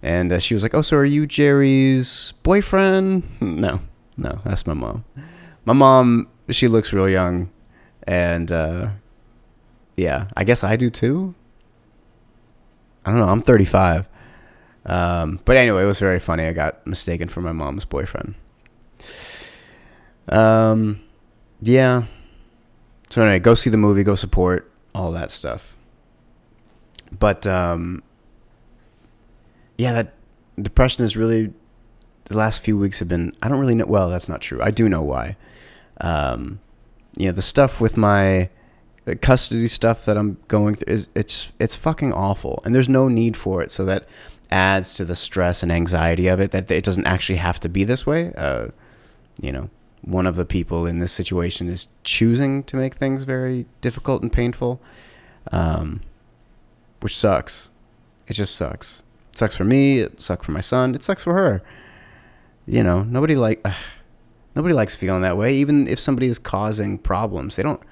and 0.00 0.30
uh, 0.30 0.38
she 0.38 0.54
was 0.54 0.62
like, 0.62 0.76
"Oh, 0.76 0.82
so 0.82 0.96
are 0.96 1.04
you 1.04 1.26
Jerry's 1.26 2.34
boyfriend?" 2.44 3.24
No, 3.40 3.80
no, 4.16 4.38
that's 4.44 4.64
my 4.64 4.74
mom. 4.74 5.02
My 5.64 5.72
mom, 5.72 6.28
she 6.50 6.68
looks 6.68 6.92
real 6.92 7.08
young, 7.08 7.50
and 8.04 8.52
uh, 8.52 8.90
yeah, 9.96 10.28
I 10.36 10.44
guess 10.44 10.62
I 10.62 10.76
do 10.76 10.88
too. 10.88 11.34
I 13.04 13.10
don't 13.10 13.18
know. 13.18 13.28
I'm 13.28 13.42
35. 13.42 14.08
Um, 14.86 15.40
but 15.44 15.56
anyway, 15.56 15.82
it 15.82 15.86
was 15.86 15.98
very 15.98 16.20
funny. 16.20 16.44
I 16.44 16.52
got 16.52 16.86
mistaken 16.86 17.28
for 17.28 17.40
my 17.40 17.50
mom's 17.50 17.84
boyfriend. 17.84 18.36
Um, 20.30 21.00
yeah. 21.60 22.04
So 23.10 23.22
anyway, 23.22 23.40
go 23.40 23.54
see 23.54 23.70
the 23.70 23.76
movie, 23.76 24.02
go 24.04 24.14
support 24.14 24.70
all 24.94 25.12
that 25.12 25.30
stuff. 25.30 25.76
But 27.18 27.46
um, 27.46 28.02
yeah, 29.76 29.92
that 29.92 30.14
depression 30.60 31.04
is 31.04 31.16
really 31.16 31.52
the 32.24 32.36
last 32.36 32.62
few 32.62 32.78
weeks 32.78 33.00
have 33.00 33.08
been. 33.08 33.34
I 33.42 33.48
don't 33.48 33.58
really 33.58 33.74
know. 33.74 33.86
Well, 33.86 34.08
that's 34.08 34.28
not 34.28 34.40
true. 34.40 34.62
I 34.62 34.70
do 34.70 34.88
know 34.88 35.02
why. 35.02 35.36
Um, 36.00 36.60
you 37.16 37.26
know, 37.26 37.32
the 37.32 37.42
stuff 37.42 37.80
with 37.80 37.96
my 37.96 38.48
the 39.04 39.16
custody 39.16 39.66
stuff 39.66 40.04
that 40.04 40.16
I'm 40.16 40.36
going 40.46 40.76
through 40.76 40.92
is 40.94 41.08
it's 41.14 41.52
it's 41.58 41.74
fucking 41.74 42.12
awful, 42.12 42.62
and 42.64 42.74
there's 42.74 42.88
no 42.88 43.08
need 43.08 43.36
for 43.36 43.62
it. 43.62 43.72
So 43.72 43.84
that 43.86 44.08
adds 44.52 44.94
to 44.96 45.04
the 45.04 45.16
stress 45.16 45.62
and 45.62 45.72
anxiety 45.72 46.28
of 46.28 46.38
it. 46.40 46.52
That 46.52 46.70
it 46.70 46.84
doesn't 46.84 47.06
actually 47.06 47.38
have 47.38 47.58
to 47.60 47.68
be 47.68 47.82
this 47.82 48.06
way. 48.06 48.32
Uh, 48.36 48.68
you 49.42 49.50
know, 49.50 49.68
one 50.02 50.26
of 50.26 50.36
the 50.36 50.44
people 50.44 50.86
in 50.86 50.98
this 50.98 51.12
situation 51.12 51.68
is 51.68 51.88
choosing 52.04 52.62
to 52.64 52.76
make 52.76 52.94
things 52.94 53.24
very 53.24 53.66
difficult 53.80 54.22
and 54.22 54.32
painful, 54.32 54.80
um, 55.52 56.00
which 57.00 57.16
sucks. 57.16 57.70
It 58.26 58.34
just 58.34 58.54
sucks. 58.54 59.02
It 59.32 59.38
sucks 59.38 59.56
for 59.56 59.64
me. 59.64 59.98
It 59.98 60.20
sucks 60.20 60.46
for 60.46 60.52
my 60.52 60.60
son. 60.60 60.94
It 60.94 61.04
sucks 61.04 61.22
for 61.22 61.34
her. 61.34 61.62
You 62.66 62.82
know, 62.82 63.02
nobody 63.02 63.36
like 63.36 63.60
ugh, 63.64 63.74
nobody 64.54 64.74
likes 64.74 64.94
feeling 64.94 65.22
that 65.22 65.36
way. 65.36 65.54
Even 65.54 65.88
if 65.88 65.98
somebody 65.98 66.28
is 66.28 66.38
causing 66.38 66.98
problems, 66.98 67.56
they 67.56 67.62
don't 67.62 67.82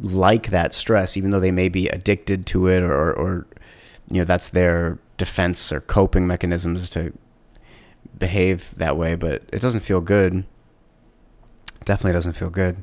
like 0.00 0.50
that 0.50 0.74
stress, 0.74 1.16
even 1.16 1.30
though 1.30 1.40
they 1.40 1.50
may 1.50 1.68
be 1.68 1.88
addicted 1.88 2.46
to 2.46 2.68
it 2.68 2.82
or, 2.82 2.92
or, 2.92 3.12
or 3.14 3.46
you 4.10 4.18
know, 4.18 4.24
that's 4.24 4.50
their 4.50 4.98
defense 5.16 5.72
or 5.72 5.80
coping 5.80 6.26
mechanisms 6.26 6.90
to 6.90 7.12
behave 8.18 8.74
that 8.76 8.96
way, 8.96 9.14
but 9.14 9.42
it 9.52 9.60
doesn't 9.60 9.80
feel 9.80 10.00
good. 10.00 10.44
Definitely 11.84 12.12
doesn't 12.12 12.32
feel 12.34 12.50
good. 12.50 12.82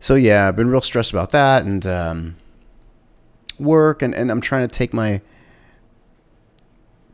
So 0.00 0.14
yeah, 0.16 0.48
I've 0.48 0.56
been 0.56 0.68
real 0.68 0.80
stressed 0.80 1.12
about 1.12 1.30
that 1.30 1.64
and 1.64 1.86
um, 1.86 2.36
work, 3.58 4.02
and, 4.02 4.14
and 4.14 4.30
I'm 4.30 4.40
trying 4.40 4.68
to 4.68 4.74
take 4.74 4.92
my 4.92 5.20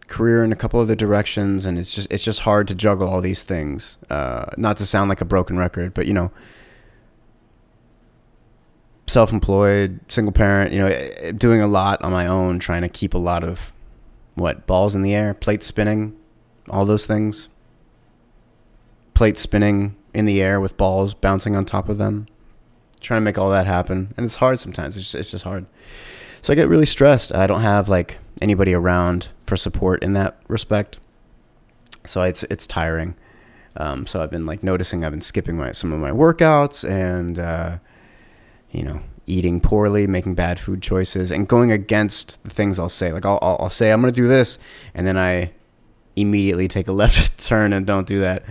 career 0.09 0.43
in 0.43 0.51
a 0.51 0.57
couple 0.57 0.81
other 0.81 0.97
directions, 0.97 1.67
and 1.67 1.79
it's 1.79 1.95
just 1.95 2.11
it's 2.11 2.25
just 2.25 2.41
hard 2.41 2.67
to 2.69 2.75
juggle 2.75 3.09
all 3.09 3.21
these 3.21 3.43
things. 3.43 3.97
Uh, 4.11 4.47
not 4.57 4.77
to 4.79 4.87
sound 4.87 5.09
like 5.09 5.21
a 5.21 5.25
broken 5.25 5.57
record, 5.57 5.95
but 5.95 6.07
you 6.07 6.13
know, 6.13 6.33
self-employed, 9.07 10.01
single 10.09 10.33
parent, 10.33 10.73
you 10.73 10.79
know, 10.81 11.33
doing 11.33 11.61
a 11.61 11.67
lot 11.67 12.03
on 12.03 12.11
my 12.11 12.27
own, 12.27 12.59
trying 12.59 12.83
to 12.83 12.89
keep 12.89 13.15
a 13.15 13.19
lot 13.19 13.45
of 13.45 13.73
what 14.35 14.67
balls 14.67 14.95
in 14.95 15.03
the 15.03 15.15
air, 15.15 15.35
plate 15.35 15.63
spinning, 15.63 16.17
all 16.69 16.85
those 16.85 17.07
things. 17.07 17.49
Plate 19.15 19.39
spinning 19.39 19.97
in 20.15 20.25
the 20.25 20.41
air 20.41 20.61
with 20.61 20.77
balls 20.77 21.15
bouncing 21.15 21.57
on 21.57 21.65
top 21.65 21.89
of 21.89 21.99
them. 21.99 22.27
Trying 23.01 23.21
to 23.21 23.25
make 23.25 23.39
all 23.39 23.51
that 23.51 23.67
happen, 23.67 24.13
and 24.17 24.27
it's 24.27 24.37
hard 24.37 24.59
sometimes. 24.59 24.97
It's 24.97 25.07
just, 25.07 25.15
it's 25.15 25.31
just 25.31 25.45
hard. 25.45 25.67
So 26.43 26.53
I 26.53 26.57
get 26.57 26.69
really 26.69 26.87
stressed. 26.87 27.35
I 27.35 27.47
don't 27.47 27.63
have 27.63 27.89
like 27.89 28.19
anybody 28.43 28.75
around 28.75 29.29
for 29.47 29.57
support 29.57 30.03
in 30.03 30.13
that 30.15 30.39
respect. 30.49 30.99
So 32.07 32.23
it's 32.23 32.43
it's 32.45 32.67
tiring. 32.67 33.15
Um, 33.77 34.07
so 34.07 34.23
I've 34.23 34.31
been 34.31 34.47
like 34.47 34.63
noticing 34.63 35.05
I've 35.05 35.13
been 35.13 35.21
skipping 35.21 35.57
my 35.57 35.73
some 35.73 35.93
of 35.93 36.01
my 36.01 36.11
workouts 36.11 36.89
and 36.89 37.39
uh, 37.39 37.79
you 38.71 38.83
know 38.83 39.01
eating 39.31 39.61
poorly, 39.61 40.07
making 40.07 40.35
bad 40.35 40.59
food 40.59 40.83
choices, 40.83 41.31
and 41.31 41.49
going 41.49 41.71
against 41.71 42.43
the 42.43 42.51
things 42.51 42.79
I'll 42.79 42.89
say. 42.89 43.13
Like 43.13 43.25
I'll, 43.25 43.39
I'll, 43.41 43.57
I'll 43.61 43.71
say 43.71 43.93
I'm 43.93 44.01
going 44.01 44.13
to 44.13 44.21
do 44.21 44.29
this, 44.29 44.59
and 44.95 45.07
then 45.07 45.17
I 45.17 45.53
immediately 46.17 46.69
take 46.69 46.89
a 46.89 46.93
left 47.03 47.47
turn 47.47 47.73
and 47.73 47.87
don't 47.87 48.07
do 48.07 48.21
that. 48.21 48.43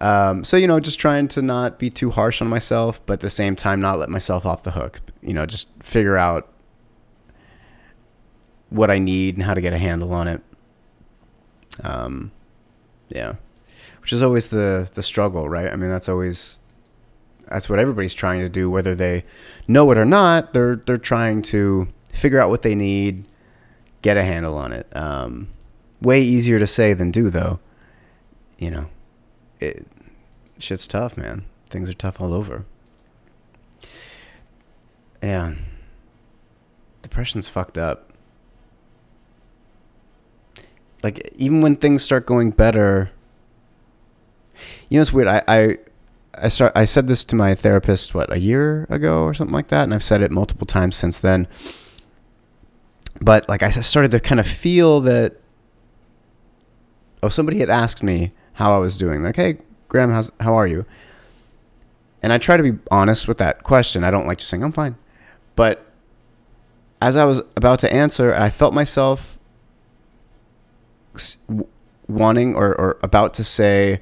Um, 0.00 0.42
so 0.42 0.56
you 0.56 0.66
know, 0.66 0.80
just 0.80 0.98
trying 0.98 1.28
to 1.28 1.42
not 1.42 1.78
be 1.78 1.88
too 1.88 2.10
harsh 2.10 2.42
on 2.42 2.48
myself, 2.48 3.04
but 3.06 3.14
at 3.14 3.20
the 3.20 3.30
same 3.30 3.54
time 3.54 3.80
not 3.80 3.98
let 3.98 4.10
myself 4.10 4.44
off 4.44 4.64
the 4.64 4.72
hook. 4.72 5.00
You 5.22 5.32
know, 5.32 5.46
just 5.46 5.68
figure 5.82 6.16
out 6.16 6.48
what 8.68 8.90
I 8.90 8.98
need 8.98 9.36
and 9.36 9.44
how 9.44 9.54
to 9.54 9.60
get 9.60 9.72
a 9.72 9.78
handle 9.78 10.12
on 10.12 10.26
it. 10.26 10.40
Um, 11.84 12.32
yeah, 13.08 13.34
which 14.00 14.12
is 14.12 14.22
always 14.22 14.48
the 14.48 14.90
the 14.92 15.02
struggle, 15.02 15.48
right? 15.48 15.72
I 15.72 15.76
mean, 15.76 15.90
that's 15.90 16.08
always 16.08 16.58
that's 17.52 17.68
what 17.68 17.78
everybody's 17.78 18.14
trying 18.14 18.40
to 18.40 18.48
do, 18.48 18.70
whether 18.70 18.94
they 18.94 19.24
know 19.68 19.90
it 19.90 19.98
or 19.98 20.04
not. 20.04 20.52
They're 20.52 20.76
they're 20.76 20.96
trying 20.96 21.42
to 21.42 21.88
figure 22.12 22.40
out 22.40 22.48
what 22.50 22.62
they 22.62 22.74
need, 22.74 23.24
get 24.00 24.16
a 24.16 24.24
handle 24.24 24.56
on 24.56 24.72
it. 24.72 24.86
Um, 24.96 25.48
way 26.00 26.22
easier 26.22 26.58
to 26.58 26.66
say 26.66 26.94
than 26.94 27.10
do, 27.10 27.30
though. 27.30 27.60
You 28.58 28.70
know, 28.70 28.86
it 29.60 29.86
shit's 30.58 30.86
tough, 30.86 31.16
man. 31.16 31.44
Things 31.68 31.90
are 31.90 31.94
tough 31.94 32.20
all 32.20 32.32
over. 32.32 32.64
Yeah, 35.22 35.54
depression's 37.02 37.48
fucked 37.48 37.78
up. 37.78 38.12
Like 41.02 41.32
even 41.36 41.60
when 41.60 41.76
things 41.76 42.02
start 42.02 42.26
going 42.26 42.50
better, 42.50 43.10
you 44.88 44.98
know 44.98 45.02
it's 45.02 45.12
weird. 45.12 45.28
I, 45.28 45.42
I 45.48 45.78
I 46.34 46.48
start 46.48 46.72
I 46.74 46.84
said 46.84 47.08
this 47.08 47.24
to 47.26 47.36
my 47.36 47.54
therapist 47.54 48.14
what 48.14 48.32
a 48.32 48.40
year 48.40 48.86
ago 48.88 49.22
or 49.22 49.34
something 49.34 49.54
like 49.54 49.68
that, 49.68 49.84
and 49.84 49.94
I've 49.94 50.02
said 50.02 50.22
it 50.22 50.30
multiple 50.30 50.66
times 50.66 50.96
since 50.96 51.20
then. 51.20 51.46
But 53.20 53.48
like 53.48 53.62
I 53.62 53.70
started 53.70 54.10
to 54.12 54.20
kind 54.20 54.40
of 54.40 54.46
feel 54.46 55.00
that 55.02 55.36
oh 57.22 57.28
somebody 57.28 57.58
had 57.58 57.70
asked 57.70 58.02
me 58.02 58.32
how 58.54 58.74
I 58.74 58.78
was 58.78 58.96
doing. 58.96 59.22
Like, 59.22 59.36
hey 59.36 59.58
Graham, 59.88 60.10
how's 60.10 60.32
how 60.40 60.54
are 60.54 60.66
you? 60.66 60.86
And 62.22 62.32
I 62.32 62.38
try 62.38 62.56
to 62.56 62.62
be 62.62 62.78
honest 62.90 63.28
with 63.28 63.38
that 63.38 63.62
question. 63.62 64.04
I 64.04 64.10
don't 64.10 64.26
like 64.26 64.38
just 64.38 64.48
saying 64.48 64.62
I'm 64.62 64.72
fine. 64.72 64.96
But 65.54 65.84
as 67.00 67.16
I 67.16 67.24
was 67.24 67.42
about 67.56 67.80
to 67.80 67.92
answer, 67.92 68.32
I 68.32 68.48
felt 68.48 68.72
myself 68.72 69.38
wanting 72.08 72.54
or, 72.54 72.74
or 72.80 72.98
about 73.02 73.34
to 73.34 73.44
say, 73.44 74.00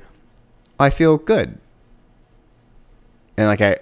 I 0.78 0.90
feel 0.90 1.16
good 1.16 1.58
and 3.40 3.48
like 3.48 3.62
I 3.62 3.78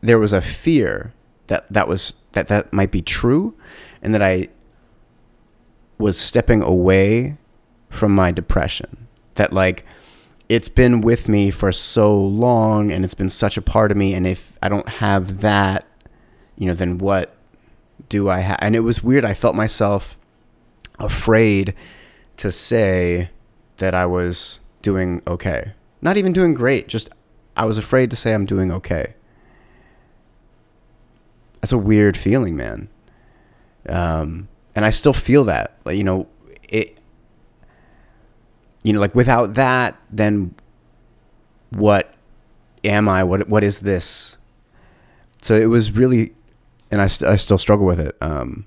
there 0.00 0.18
was 0.20 0.32
a 0.32 0.40
fear 0.40 1.12
that 1.48 1.66
that 1.72 1.88
was 1.88 2.14
that 2.32 2.46
that 2.46 2.72
might 2.72 2.92
be 2.92 3.02
true 3.02 3.56
and 4.00 4.14
that 4.14 4.22
I 4.22 4.48
was 5.98 6.16
stepping 6.16 6.62
away 6.62 7.38
from 7.90 8.14
my 8.14 8.30
depression. 8.30 9.08
That 9.34 9.52
like 9.52 9.84
it's 10.48 10.68
been 10.68 11.00
with 11.00 11.28
me 11.28 11.50
for 11.50 11.72
so 11.72 12.16
long 12.16 12.92
and 12.92 13.04
it's 13.04 13.14
been 13.14 13.30
such 13.30 13.56
a 13.56 13.62
part 13.62 13.90
of 13.90 13.96
me. 13.96 14.14
And 14.14 14.26
if 14.26 14.56
I 14.62 14.68
don't 14.68 14.88
have 14.88 15.40
that 15.40 15.84
you 16.56 16.68
know 16.68 16.74
then 16.74 16.98
what 16.98 17.34
do 18.08 18.30
I 18.30 18.40
have 18.40 18.58
and 18.60 18.76
it 18.76 18.80
was 18.80 19.02
weird. 19.02 19.24
I 19.24 19.34
felt 19.34 19.56
myself 19.56 20.16
afraid 21.00 21.74
to 22.36 22.52
say 22.52 23.30
that 23.78 23.92
I 23.92 24.06
was 24.06 24.60
doing 24.82 25.20
okay. 25.26 25.72
Not 26.00 26.16
even 26.16 26.32
doing 26.32 26.54
great 26.54 26.86
just 26.86 27.08
I 27.56 27.64
was 27.64 27.78
afraid 27.78 28.10
to 28.10 28.16
say 28.16 28.34
I'm 28.34 28.46
doing 28.46 28.70
okay 28.72 29.14
that's 31.60 31.72
a 31.72 31.78
weird 31.78 32.16
feeling 32.16 32.56
man 32.56 32.88
um 33.88 34.48
and 34.74 34.84
I 34.84 34.90
still 34.90 35.12
feel 35.12 35.44
that 35.44 35.78
like 35.84 35.96
you 35.96 36.04
know 36.04 36.28
it 36.68 36.96
you 38.86 38.92
know, 38.92 39.00
like 39.00 39.16
without 39.16 39.54
that, 39.54 40.00
then 40.12 40.54
what 41.70 42.14
am 42.84 43.08
I? 43.08 43.24
What 43.24 43.48
what 43.48 43.64
is 43.64 43.80
this? 43.80 44.36
So 45.42 45.56
it 45.56 45.66
was 45.66 45.90
really, 45.90 46.34
and 46.92 47.02
I, 47.02 47.08
st- 47.08 47.28
I 47.28 47.34
still 47.34 47.58
struggle 47.58 47.84
with 47.84 47.98
it. 47.98 48.16
Um, 48.20 48.66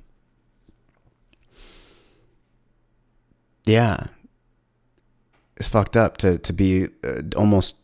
yeah, 3.63 4.07
it's 5.55 5.69
fucked 5.69 5.95
up 5.95 6.17
to 6.17 6.37
to 6.37 6.51
be 6.51 6.89
uh, 7.01 7.21
almost 7.37 7.77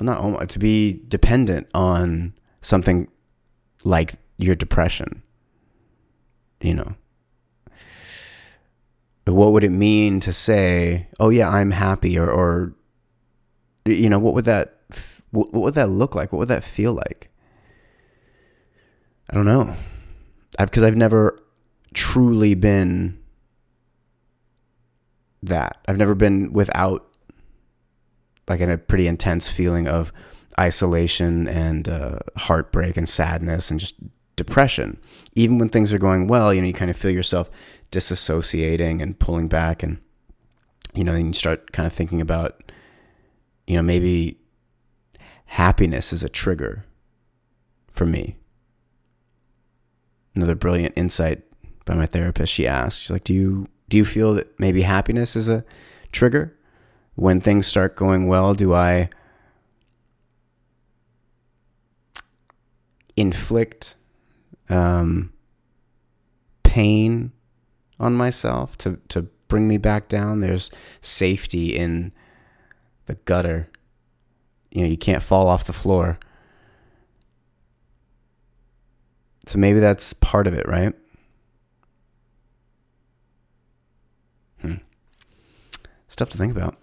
not 0.00 0.18
almost 0.18 0.50
to 0.50 0.58
be 0.58 1.02
dependent 1.08 1.68
on 1.74 2.34
something 2.60 3.08
like 3.84 4.14
your 4.36 4.54
depression. 4.54 5.22
You 6.60 6.74
know 6.74 6.94
what 9.32 9.52
would 9.52 9.64
it 9.64 9.70
mean 9.70 10.20
to 10.20 10.32
say, 10.32 11.08
"Oh 11.20 11.30
yeah, 11.30 11.48
I'm 11.48 11.70
happy," 11.70 12.18
or, 12.18 12.30
or 12.30 12.74
you 13.84 14.08
know, 14.08 14.18
what 14.18 14.34
would 14.34 14.44
that 14.46 14.80
what 15.30 15.52
would 15.52 15.74
that 15.74 15.90
look 15.90 16.14
like? 16.14 16.32
What 16.32 16.38
would 16.38 16.48
that 16.48 16.64
feel 16.64 16.92
like? 16.92 17.30
I 19.30 19.34
don't 19.34 19.44
know, 19.44 19.74
because 20.58 20.82
I've, 20.82 20.92
I've 20.92 20.96
never 20.96 21.38
truly 21.92 22.54
been 22.54 23.18
that. 25.42 25.78
I've 25.86 25.98
never 25.98 26.14
been 26.14 26.52
without 26.52 27.07
like 28.48 28.60
in 28.60 28.70
a 28.70 28.78
pretty 28.78 29.06
intense 29.06 29.50
feeling 29.50 29.86
of 29.86 30.12
isolation 30.58 31.46
and 31.48 31.88
uh, 31.88 32.18
heartbreak 32.36 32.96
and 32.96 33.08
sadness 33.08 33.70
and 33.70 33.78
just 33.78 33.96
depression. 34.36 34.98
Even 35.34 35.58
when 35.58 35.68
things 35.68 35.92
are 35.92 35.98
going 35.98 36.28
well, 36.28 36.52
you 36.52 36.60
know, 36.60 36.66
you 36.66 36.72
kind 36.72 36.90
of 36.90 36.96
feel 36.96 37.10
yourself 37.10 37.50
disassociating 37.90 39.02
and 39.02 39.18
pulling 39.18 39.48
back 39.48 39.82
and 39.82 39.98
you 40.94 41.04
know 41.04 41.12
then 41.12 41.28
you 41.28 41.32
start 41.32 41.72
kind 41.72 41.86
of 41.86 41.92
thinking 41.92 42.20
about 42.20 42.72
you 43.66 43.76
know 43.76 43.82
maybe 43.82 44.38
happiness 45.46 46.12
is 46.12 46.22
a 46.22 46.28
trigger 46.28 46.84
for 47.90 48.04
me 48.04 48.36
another 50.34 50.54
brilliant 50.54 50.92
insight 50.96 51.42
by 51.86 51.94
my 51.94 52.04
therapist 52.04 52.52
she 52.52 52.66
asked 52.66 53.02
she's 53.02 53.10
like 53.10 53.24
do 53.24 53.32
you 53.32 53.66
do 53.88 53.96
you 53.96 54.04
feel 54.04 54.34
that 54.34 54.58
maybe 54.60 54.82
happiness 54.82 55.34
is 55.34 55.48
a 55.48 55.64
trigger 56.12 56.54
when 57.18 57.40
things 57.40 57.66
start 57.66 57.96
going 57.96 58.28
well 58.28 58.54
do 58.54 58.74
i 58.74 59.08
inflict 63.16 63.96
um, 64.70 65.32
pain 66.62 67.32
on 67.98 68.14
myself 68.14 68.78
to, 68.78 68.98
to 69.08 69.22
bring 69.48 69.66
me 69.66 69.76
back 69.78 70.08
down. 70.08 70.40
There's 70.40 70.70
safety 71.00 71.74
in 71.74 72.12
the 73.06 73.14
gutter. 73.14 73.68
You 74.70 74.82
know, 74.82 74.88
you 74.88 74.96
can't 74.96 75.22
fall 75.22 75.48
off 75.48 75.64
the 75.64 75.72
floor. 75.72 76.18
So 79.46 79.58
maybe 79.58 79.80
that's 79.80 80.12
part 80.12 80.46
of 80.46 80.54
it, 80.54 80.68
right? 80.68 80.94
Hmm. 84.60 84.74
Stuff 86.06 86.28
to 86.30 86.38
think 86.38 86.52
about. 86.52 86.78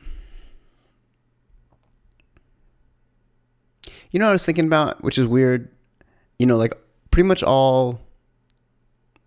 You 4.15 4.19
know 4.19 4.27
what 4.27 4.31
I 4.31 4.35
was 4.35 4.45
thinking 4.45 4.67
about, 4.67 5.03
which 5.03 5.17
is 5.17 5.27
weird? 5.27 5.67
You 6.39 6.45
know, 6.45 6.55
like 6.55 6.71
pretty 7.11 7.27
much 7.27 7.43
all 7.43 7.99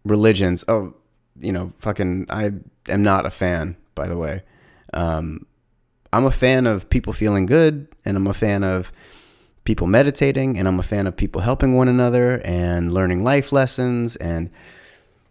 religions. 0.03 0.65
Oh, 0.67 0.95
you 1.39 1.53
know, 1.53 1.75
fucking, 1.77 2.25
I 2.31 2.53
am 2.89 3.03
not 3.03 3.27
a 3.27 3.31
fan, 3.31 3.77
by 3.95 4.09
the 4.09 4.17
way. 4.17 4.45
Um, 4.95 5.45
I'm 6.11 6.25
a 6.25 6.31
fan 6.31 6.67
of 6.67 6.89
people 6.89 7.13
feeling 7.13 7.45
good, 7.45 7.87
and 8.07 8.17
I'm 8.17 8.27
a 8.29 8.33
fan 8.33 8.65
of 8.65 8.91
people 9.65 9.87
meditating, 9.87 10.59
and 10.59 10.67
I'm 10.67 10.81
a 10.81 10.83
fan 10.83 11.07
of 11.07 11.15
people 11.15 11.43
helping 11.43 11.77
one 11.77 11.89
another 11.89 12.41
and 12.43 12.91
learning 12.91 13.23
life 13.23 13.53
lessons 13.53 14.17
and 14.17 14.49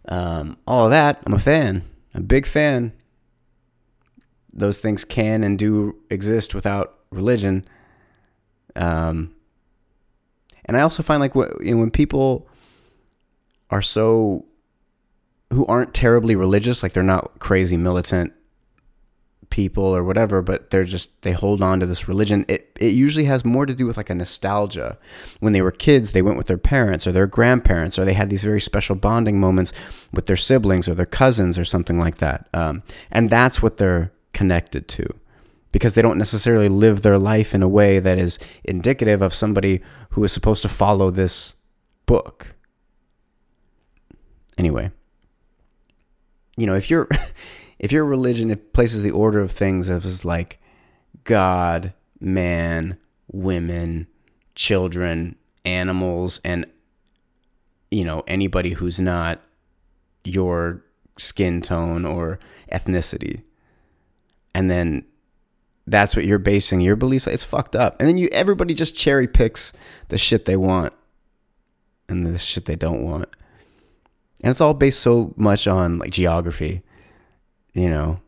um, 0.06 0.56
all 0.68 0.84
of 0.84 0.92
that. 0.92 1.20
I'm 1.26 1.34
a 1.34 1.40
fan, 1.40 1.82
I'm 2.14 2.20
a 2.20 2.24
big 2.24 2.46
fan. 2.46 2.92
Those 4.52 4.78
things 4.78 5.04
can 5.04 5.42
and 5.42 5.58
do 5.58 5.96
exist 6.10 6.54
without 6.54 7.00
religion. 7.10 7.66
Um, 8.76 9.34
and 10.68 10.76
I 10.76 10.82
also 10.82 11.02
find 11.02 11.20
like 11.20 11.34
when 11.34 11.90
people 11.90 12.48
are 13.70 13.82
so 13.82 14.44
who 15.50 15.64
aren't 15.66 15.94
terribly 15.94 16.36
religious, 16.36 16.82
like 16.82 16.92
they're 16.92 17.02
not 17.02 17.38
crazy 17.38 17.76
militant 17.76 18.34
people 19.50 19.84
or 19.84 20.04
whatever, 20.04 20.42
but 20.42 20.68
they're 20.68 20.84
just 20.84 21.22
they 21.22 21.32
hold 21.32 21.62
on 21.62 21.80
to 21.80 21.86
this 21.86 22.06
religion. 22.06 22.44
It 22.48 22.76
it 22.78 22.94
usually 22.94 23.24
has 23.24 23.44
more 23.44 23.66
to 23.66 23.74
do 23.74 23.86
with 23.86 23.96
like 23.96 24.10
a 24.10 24.14
nostalgia. 24.14 24.98
When 25.40 25.52
they 25.52 25.62
were 25.62 25.70
kids, 25.70 26.10
they 26.10 26.22
went 26.22 26.36
with 26.36 26.46
their 26.46 26.58
parents 26.58 27.06
or 27.06 27.12
their 27.12 27.26
grandparents, 27.26 27.98
or 27.98 28.04
they 28.04 28.12
had 28.12 28.30
these 28.30 28.44
very 28.44 28.60
special 28.60 28.94
bonding 28.94 29.40
moments 29.40 29.72
with 30.12 30.26
their 30.26 30.36
siblings 30.36 30.88
or 30.88 30.94
their 30.94 31.06
cousins 31.06 31.58
or 31.58 31.64
something 31.64 31.98
like 31.98 32.16
that. 32.16 32.48
Um, 32.52 32.82
and 33.10 33.30
that's 33.30 33.62
what 33.62 33.78
they're 33.78 34.12
connected 34.34 34.86
to, 34.88 35.14
because 35.72 35.94
they 35.94 36.02
don't 36.02 36.18
necessarily 36.18 36.68
live 36.68 37.02
their 37.02 37.18
life 37.18 37.54
in 37.54 37.62
a 37.62 37.68
way 37.68 37.98
that 37.98 38.18
is 38.18 38.38
indicative 38.64 39.22
of 39.22 39.34
somebody 39.34 39.80
who 40.10 40.24
is 40.24 40.32
supposed 40.32 40.62
to 40.62 40.68
follow 40.68 41.10
this 41.10 41.54
book. 42.06 42.54
Anyway 44.56 44.90
you 46.58 46.66
know, 46.66 46.74
if 46.74 46.90
your 46.90 47.08
if 47.78 47.92
your 47.92 48.04
religion 48.04 48.50
if 48.50 48.72
places 48.74 49.02
the 49.02 49.12
order 49.12 49.40
of 49.40 49.50
things 49.50 49.88
as 49.88 50.24
like 50.24 50.60
God, 51.24 51.94
man, 52.20 52.98
women, 53.30 54.08
children, 54.54 55.36
animals, 55.64 56.40
and 56.44 56.66
you 57.90 58.04
know 58.04 58.24
anybody 58.26 58.70
who's 58.70 59.00
not 59.00 59.40
your 60.24 60.84
skin 61.16 61.62
tone 61.62 62.04
or 62.04 62.40
ethnicity, 62.72 63.42
and 64.52 64.68
then 64.68 65.04
that's 65.90 66.14
what 66.14 66.24
you're 66.24 66.38
basing 66.38 66.80
your 66.80 66.96
beliefs 66.96 67.26
on. 67.26 67.34
It's 67.34 67.44
fucked 67.44 67.76
up. 67.76 67.96
And 67.98 68.08
then 68.08 68.18
you 68.18 68.28
everybody 68.32 68.74
just 68.74 68.96
cherry 68.96 69.26
picks 69.26 69.72
the 70.08 70.18
shit 70.18 70.44
they 70.44 70.56
want 70.56 70.92
and 72.08 72.26
the 72.26 72.38
shit 72.38 72.64
they 72.64 72.76
don't 72.76 73.02
want 73.02 73.28
and 74.42 74.50
it's 74.50 74.60
all 74.60 74.74
based 74.74 75.00
so 75.00 75.34
much 75.36 75.66
on 75.66 75.98
like 75.98 76.10
geography 76.10 76.82
you 77.74 77.88
know 77.88 78.20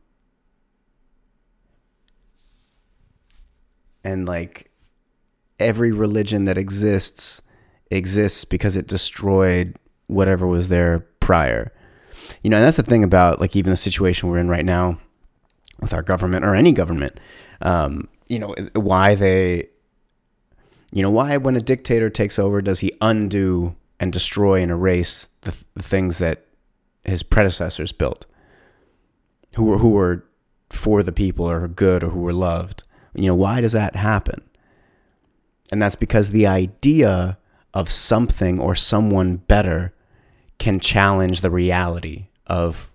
and 4.05 4.27
like 4.27 4.71
every 5.59 5.93
religion 5.93 6.45
that 6.45 6.59
exists 6.59 7.41
exists 7.91 8.45
because 8.45 8.77
it 8.77 8.87
destroyed 8.87 9.77
whatever 10.07 10.47
was 10.47 10.69
there 10.69 11.01
prior 11.21 11.73
you 12.43 12.51
know 12.51 12.57
and 12.57 12.67
that's 12.67 12.77
the 12.77 12.83
thing 12.83 13.05
about 13.05 13.41
like 13.41 13.57
even 13.57 13.71
the 13.71 13.77
situation 13.77 14.29
we're 14.29 14.39
in 14.39 14.49
right 14.49 14.65
now 14.65 14.99
with 15.81 15.93
our 15.93 16.03
government 16.03 16.45
or 16.45 16.55
any 16.55 16.73
government 16.73 17.19
um, 17.63 18.09
you 18.29 18.39
know 18.39 18.55
why 18.75 19.15
they 19.15 19.69
you 20.93 21.03
know 21.03 21.11
why 21.11 21.37
when 21.37 21.57
a 21.57 21.61
dictator 21.61 22.11
takes 22.11 22.39
over 22.39 22.61
does 22.61 22.81
he 22.81 22.93
undo 23.01 23.75
and 24.01 24.13
destroy 24.13 24.63
and 24.63 24.71
erase 24.71 25.29
the, 25.43 25.65
the 25.75 25.83
things 25.83 26.19
that 26.19 26.47
his 27.05 27.23
predecessors 27.23 27.93
built, 27.93 28.27
who 29.57 29.65
were 29.65 29.79
who 29.79 29.91
were 29.91 30.25
for 30.71 31.03
the 31.03 31.13
people 31.13 31.49
or 31.49 31.69
good 31.69 32.03
or 32.03 32.11
who 32.11 32.21
were 32.21 32.33
loved. 32.33 32.85
You 33.15 33.27
know, 33.27 33.35
why 33.35 33.61
does 33.61 33.73
that 33.73 33.97
happen? 33.97 34.43
And 35.73 35.83
that's 35.83 35.97
because 35.97 36.31
the 36.31 36.47
idea 36.47 37.39
of 37.75 37.91
something 37.91 38.59
or 38.59 38.75
someone 38.75 39.37
better 39.37 39.95
can 40.59 40.81
challenge 40.81 41.41
the 41.41 41.51
reality 41.51 42.27
of 42.47 42.93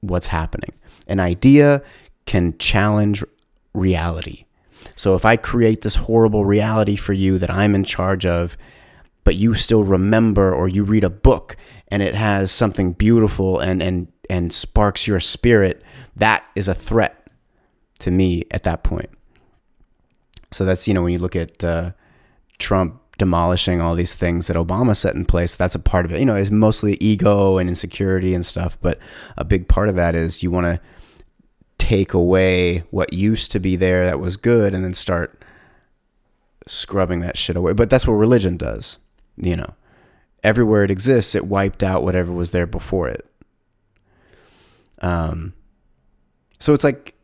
what's 0.00 0.28
happening. 0.28 0.72
An 1.10 1.20
idea 1.20 1.82
can 2.24 2.56
challenge 2.58 3.22
reality. 3.74 4.44
So 4.96 5.14
if 5.14 5.24
I 5.24 5.36
create 5.36 5.82
this 5.82 5.96
horrible 5.96 6.44
reality 6.44 6.96
for 6.96 7.12
you 7.12 7.38
that 7.38 7.50
I'm 7.50 7.74
in 7.74 7.84
charge 7.84 8.24
of 8.24 8.56
but 9.24 9.36
you 9.36 9.54
still 9.54 9.84
remember 9.84 10.52
or 10.52 10.68
you 10.68 10.84
read 10.84 11.04
a 11.04 11.10
book 11.10 11.56
and 11.88 12.02
it 12.02 12.14
has 12.14 12.50
something 12.50 12.92
beautiful 12.92 13.58
and 13.60 13.82
and 13.82 14.08
and 14.28 14.52
sparks 14.52 15.06
your 15.06 15.20
spirit, 15.20 15.82
that 16.16 16.44
is 16.54 16.68
a 16.68 16.74
threat 16.74 17.28
to 17.98 18.10
me 18.10 18.44
at 18.50 18.62
that 18.62 18.82
point. 18.84 19.10
So 20.52 20.64
that's 20.64 20.88
you 20.88 20.94
know 20.94 21.02
when 21.02 21.12
you 21.12 21.18
look 21.18 21.36
at 21.36 21.62
uh, 21.62 21.92
Trump 22.58 23.00
demolishing 23.18 23.80
all 23.80 23.94
these 23.94 24.14
things 24.14 24.46
that 24.46 24.56
Obama 24.56 24.96
set 24.96 25.14
in 25.14 25.26
place, 25.26 25.54
that's 25.54 25.74
a 25.74 25.78
part 25.78 26.06
of 26.06 26.12
it. 26.12 26.20
You 26.20 26.26
know, 26.26 26.36
it's 26.36 26.50
mostly 26.50 26.96
ego 27.00 27.58
and 27.58 27.68
insecurity 27.68 28.34
and 28.34 28.46
stuff, 28.46 28.78
but 28.80 28.98
a 29.36 29.44
big 29.44 29.68
part 29.68 29.88
of 29.88 29.94
that 29.96 30.14
is 30.14 30.42
you 30.42 30.50
want 30.50 30.66
to 30.66 30.80
take 31.90 32.14
away 32.14 32.84
what 32.92 33.12
used 33.12 33.50
to 33.50 33.58
be 33.58 33.74
there 33.74 34.04
that 34.04 34.20
was 34.20 34.36
good 34.36 34.76
and 34.76 34.84
then 34.84 34.94
start 34.94 35.42
scrubbing 36.64 37.18
that 37.18 37.36
shit 37.36 37.56
away. 37.56 37.72
But 37.72 37.90
that's 37.90 38.06
what 38.06 38.12
religion 38.12 38.56
does, 38.56 38.98
you 39.36 39.56
know. 39.56 39.74
Everywhere 40.44 40.84
it 40.84 40.90
exists, 40.92 41.34
it 41.34 41.48
wiped 41.48 41.82
out 41.82 42.04
whatever 42.04 42.32
was 42.32 42.52
there 42.52 42.68
before 42.68 43.08
it. 43.08 43.26
Um 45.00 45.52
so 46.60 46.74
it's 46.74 46.84
like 46.84 47.14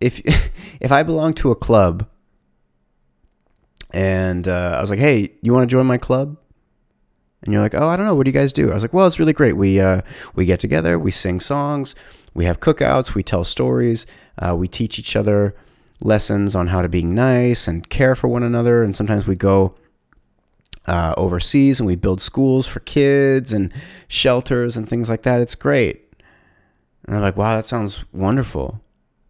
if 0.00 0.20
if 0.80 0.90
I 0.90 1.04
belong 1.04 1.32
to 1.34 1.52
a 1.52 1.56
club 1.56 2.08
and 3.92 4.48
uh, 4.48 4.74
I 4.76 4.80
was 4.80 4.90
like, 4.90 4.98
"Hey, 4.98 5.32
you 5.42 5.54
want 5.54 5.62
to 5.62 5.72
join 5.72 5.86
my 5.86 5.96
club?" 5.96 6.36
And 7.42 7.52
you're 7.52 7.62
like, 7.62 7.74
"Oh, 7.74 7.88
I 7.88 7.96
don't 7.96 8.04
know. 8.04 8.14
What 8.14 8.24
do 8.24 8.30
you 8.30 8.38
guys 8.38 8.52
do?" 8.52 8.70
I 8.70 8.74
was 8.74 8.82
like, 8.82 8.92
"Well, 8.92 9.06
it's 9.06 9.20
really 9.20 9.32
great. 9.32 9.56
We 9.56 9.80
uh, 9.80 10.00
we 10.34 10.44
get 10.44 10.58
together, 10.58 10.98
we 10.98 11.10
sing 11.12 11.38
songs, 11.38 11.94
we 12.36 12.44
have 12.44 12.60
cookouts, 12.60 13.14
we 13.14 13.22
tell 13.22 13.44
stories, 13.44 14.06
uh, 14.38 14.54
we 14.54 14.68
teach 14.68 14.98
each 14.98 15.16
other 15.16 15.54
lessons 16.00 16.54
on 16.54 16.68
how 16.68 16.82
to 16.82 16.88
be 16.88 17.02
nice 17.02 17.66
and 17.66 17.88
care 17.88 18.14
for 18.14 18.28
one 18.28 18.42
another, 18.42 18.84
and 18.84 18.94
sometimes 18.94 19.26
we 19.26 19.34
go." 19.34 19.74
Uh, 20.88 21.12
overseas 21.16 21.80
and 21.80 21.86
we 21.88 21.96
build 21.96 22.20
schools 22.20 22.64
for 22.68 22.78
kids 22.78 23.52
and 23.52 23.72
shelters 24.06 24.76
and 24.76 24.88
things 24.88 25.08
like 25.08 25.22
that. 25.22 25.40
It's 25.40 25.56
great. 25.56 26.14
And 27.06 27.16
I'm 27.16 27.22
like, 27.22 27.36
wow, 27.36 27.56
that 27.56 27.66
sounds 27.66 28.04
wonderful. 28.12 28.80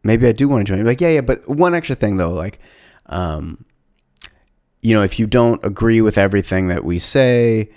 Maybe 0.03 0.27
I 0.27 0.33
do 0.33 0.49
want 0.49 0.67
to 0.67 0.73
join. 0.75 0.85
Like, 0.85 1.01
yeah, 1.01 1.09
yeah, 1.09 1.23
but 1.23 1.49
one 1.49 1.75
extra 1.75 1.97
thing 1.97 2.19
though, 2.19 2.35
like, 2.35 2.59
um, 3.07 3.65
you 4.83 4.95
know, 4.95 5.03
if 5.03 5.19
you 5.19 5.27
don't 5.27 5.65
agree 5.65 6.03
with 6.03 6.19
everything 6.19 6.69
that 6.69 6.85
we 6.85 6.99
say, 6.99 7.71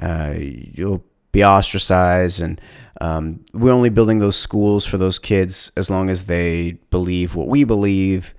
uh, 0.00 0.34
you'll 0.36 1.04
be 1.32 1.44
ostracized. 1.44 2.40
And 2.40 2.60
um, 3.00 3.44
we're 3.52 3.72
only 3.72 3.88
building 3.88 4.18
those 4.18 4.36
schools 4.36 4.84
for 4.84 4.98
those 4.98 5.18
kids 5.18 5.72
as 5.76 5.90
long 5.90 6.10
as 6.10 6.26
they 6.26 6.72
believe 6.90 7.34
what 7.34 7.48
we 7.48 7.64
believe. 7.64 8.34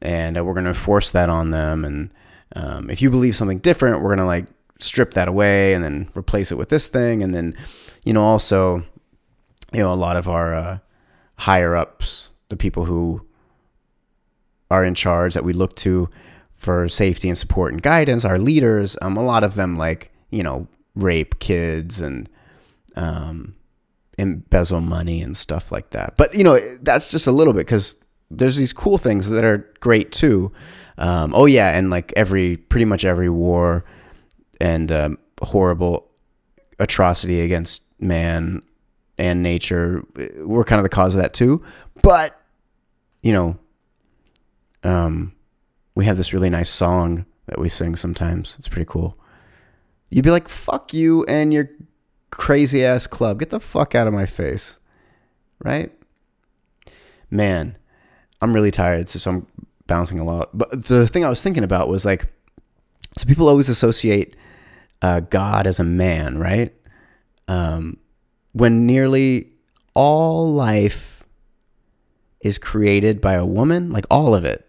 And 0.00 0.36
uh, 0.36 0.44
we're 0.44 0.54
going 0.54 0.64
to 0.64 0.74
force 0.74 1.10
that 1.10 1.28
on 1.28 1.50
them. 1.50 1.84
And 1.84 2.10
um, 2.56 2.90
if 2.90 3.02
you 3.02 3.10
believe 3.10 3.36
something 3.36 3.58
different, 3.58 4.02
we're 4.02 4.14
going 4.14 4.18
to 4.18 4.24
like 4.24 4.46
strip 4.78 5.14
that 5.14 5.28
away 5.28 5.74
and 5.74 5.84
then 5.84 6.10
replace 6.16 6.50
it 6.50 6.58
with 6.58 6.70
this 6.70 6.86
thing. 6.86 7.22
And 7.22 7.34
then, 7.34 7.54
you 8.04 8.12
know, 8.12 8.22
also, 8.22 8.78
you 9.72 9.80
know, 9.80 9.92
a 9.92 9.94
lot 9.94 10.16
of 10.16 10.28
our 10.28 10.54
uh, 10.54 10.78
higher 11.38 11.76
ups, 11.76 12.30
the 12.48 12.56
people 12.56 12.86
who 12.86 13.26
are 14.70 14.84
in 14.84 14.94
charge 14.94 15.34
that 15.34 15.44
we 15.44 15.52
look 15.52 15.76
to, 15.76 16.08
for 16.56 16.88
safety 16.88 17.28
and 17.28 17.36
support 17.36 17.72
and 17.72 17.82
guidance, 17.82 18.24
our 18.24 18.38
leaders, 18.38 18.96
um, 19.02 19.16
a 19.16 19.24
lot 19.24 19.42
of 19.42 19.56
them 19.56 19.76
like, 19.76 20.12
you 20.30 20.44
know, 20.44 20.68
rape 20.94 21.40
kids 21.40 22.00
and 22.00 22.28
um, 22.94 23.56
embezzle 24.18 24.80
money 24.80 25.22
and 25.22 25.36
stuff 25.36 25.72
like 25.72 25.90
that. 25.90 26.16
But, 26.16 26.34
you 26.34 26.44
know, 26.44 26.58
that's 26.82 27.10
just 27.10 27.26
a 27.26 27.32
little 27.32 27.52
bit 27.52 27.66
because 27.66 27.96
there's 28.30 28.56
these 28.56 28.72
cool 28.72 28.98
things 28.98 29.28
that 29.30 29.44
are 29.44 29.70
great 29.80 30.12
too. 30.12 30.52
Um, 30.98 31.32
oh, 31.34 31.46
yeah. 31.46 31.76
And 31.76 31.90
like 31.90 32.12
every, 32.16 32.56
pretty 32.56 32.84
much 32.84 33.04
every 33.04 33.30
war 33.30 33.84
and 34.60 34.92
um, 34.92 35.18
horrible 35.40 36.10
atrocity 36.78 37.40
against 37.40 37.82
man 38.00 38.62
and 39.18 39.42
nature, 39.42 40.04
we're 40.38 40.64
kind 40.64 40.78
of 40.78 40.84
the 40.84 40.88
cause 40.88 41.14
of 41.14 41.22
that 41.22 41.34
too. 41.34 41.62
But, 42.02 42.38
you 43.22 43.32
know, 43.32 43.58
um, 44.82 45.32
we 45.94 46.04
have 46.06 46.16
this 46.16 46.32
really 46.32 46.50
nice 46.50 46.70
song 46.70 47.26
that 47.46 47.58
we 47.58 47.68
sing 47.68 47.96
sometimes. 47.96 48.56
It's 48.58 48.68
pretty 48.68 48.86
cool. 48.88 49.18
You'd 50.10 50.24
be 50.24 50.30
like, 50.30 50.48
fuck 50.48 50.92
you 50.92 51.24
and 51.24 51.52
your 51.52 51.70
crazy 52.32 52.84
ass 52.84 53.06
club. 53.06 53.38
Get 53.38 53.50
the 53.50 53.60
fuck 53.60 53.94
out 53.94 54.08
of 54.08 54.12
my 54.12 54.26
face. 54.26 54.78
Right? 55.62 55.92
Man, 57.30 57.78
I'm 58.40 58.52
really 58.52 58.72
tired, 58.72 59.08
so 59.08 59.30
I'm 59.30 59.46
bouncing 59.86 60.18
a 60.18 60.24
lot. 60.24 60.50
But 60.52 60.86
the 60.86 61.06
thing 61.06 61.24
I 61.24 61.28
was 61.28 61.42
thinking 61.42 61.62
about 61.62 61.88
was 61.88 62.04
like, 62.04 62.26
so 63.16 63.26
people 63.26 63.48
always 63.48 63.68
associate 63.68 64.36
uh, 65.00 65.20
God 65.20 65.68
as 65.68 65.78
a 65.78 65.84
man, 65.84 66.38
right? 66.38 66.74
Um, 67.46 67.98
when 68.52 68.86
nearly 68.86 69.52
all 69.94 70.52
life 70.52 71.22
is 72.40 72.58
created 72.58 73.20
by 73.20 73.34
a 73.34 73.46
woman, 73.46 73.92
like 73.92 74.06
all 74.10 74.34
of 74.34 74.44
it 74.44 74.66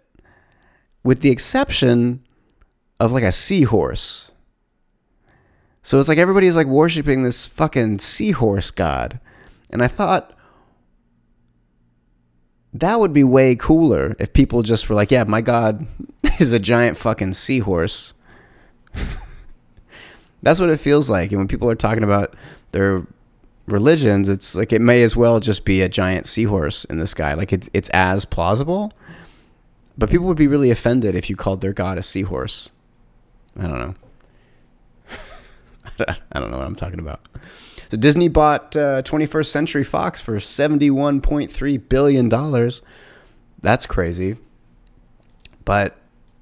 with 1.03 1.21
the 1.21 1.29
exception 1.29 2.25
of 2.99 3.11
like 3.11 3.23
a 3.23 3.31
seahorse. 3.31 4.31
So 5.83 5.99
it's 5.99 6.09
like 6.09 6.17
everybody's 6.17 6.55
like 6.55 6.67
worshiping 6.67 7.23
this 7.23 7.45
fucking 7.45 7.99
seahorse 7.99 8.71
god. 8.71 9.19
And 9.69 9.83
I 9.83 9.87
thought 9.87 10.35
that 12.73 12.99
would 12.99 13.13
be 13.13 13.23
way 13.23 13.55
cooler 13.55 14.15
if 14.17 14.33
people 14.33 14.63
just 14.63 14.89
were 14.89 14.95
like, 14.95 15.11
yeah, 15.11 15.23
my 15.25 15.41
god 15.41 15.85
is 16.39 16.51
a 16.51 16.59
giant 16.59 16.97
fucking 16.97 17.33
seahorse. 17.33 18.13
That's 20.41 20.59
what 20.59 20.69
it 20.69 20.79
feels 20.79 21.09
like. 21.09 21.31
And 21.31 21.39
when 21.39 21.47
people 21.47 21.69
are 21.69 21.75
talking 21.75 22.03
about 22.03 22.33
their 22.71 23.05
religions, 23.67 24.27
it's 24.27 24.55
like 24.55 24.73
it 24.73 24.81
may 24.81 25.03
as 25.03 25.15
well 25.15 25.39
just 25.39 25.63
be 25.65 25.81
a 25.81 25.89
giant 25.89 26.25
seahorse 26.25 26.85
in 26.85 26.97
the 26.97 27.07
sky. 27.07 27.33
Like 27.33 27.53
it's 27.53 27.69
it's 27.73 27.89
as 27.89 28.25
plausible 28.25 28.93
but 29.97 30.09
people 30.09 30.25
would 30.25 30.37
be 30.37 30.47
really 30.47 30.71
offended 30.71 31.15
if 31.15 31.29
you 31.29 31.35
called 31.35 31.61
their 31.61 31.73
god 31.73 31.97
a 31.97 32.03
seahorse. 32.03 32.71
I 33.57 33.63
don't 33.63 33.79
know. 33.79 33.95
I 36.31 36.39
don't 36.39 36.51
know 36.51 36.59
what 36.59 36.67
I'm 36.67 36.75
talking 36.75 36.99
about. 36.99 37.21
So 37.89 37.97
Disney 37.97 38.27
bought 38.27 38.75
uh, 38.75 39.01
21st 39.03 39.45
Century 39.47 39.83
Fox 39.83 40.21
for 40.21 40.37
71.3 40.37 41.89
billion 41.89 42.29
dollars. 42.29 42.81
That's 43.61 43.85
crazy. 43.85 44.37
But 45.65 45.97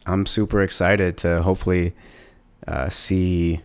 I'm 0.06 0.26
super 0.26 0.62
excited 0.62 1.18
to 1.18 1.44
hopefully 1.44 1.94
uh, 2.68 2.90
see 2.90 3.62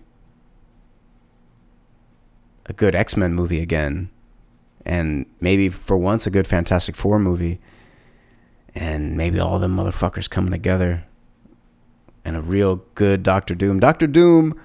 a 2.66 2.72
good 2.72 2.94
X 2.94 3.16
Men 3.16 3.34
movie 3.34 3.60
again, 3.60 4.10
and 4.84 5.26
maybe 5.40 5.68
for 5.68 5.96
once 5.96 6.26
a 6.26 6.30
good 6.30 6.46
Fantastic 6.46 6.96
Four 6.96 7.18
movie 7.18 7.60
and 8.74 9.16
maybe 9.16 9.40
all 9.40 9.58
the 9.58 9.66
motherfuckers 9.66 10.28
coming 10.28 10.50
together 10.50 11.04
and 12.24 12.36
a 12.36 12.42
real 12.42 12.82
good 12.94 13.22
Doctor 13.22 13.54
Doom. 13.54 13.80
Doctor 13.80 14.06
Doom 14.06 14.60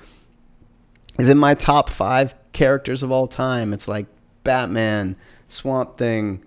is 1.19 1.29
in 1.29 1.37
my 1.37 1.53
top 1.53 1.89
five 1.89 2.35
characters 2.53 3.03
of 3.03 3.11
all 3.11 3.27
time. 3.27 3.73
It's 3.73 3.87
like 3.87 4.07
Batman, 4.43 5.15
Swamp 5.47 5.97
Thing, 5.97 6.43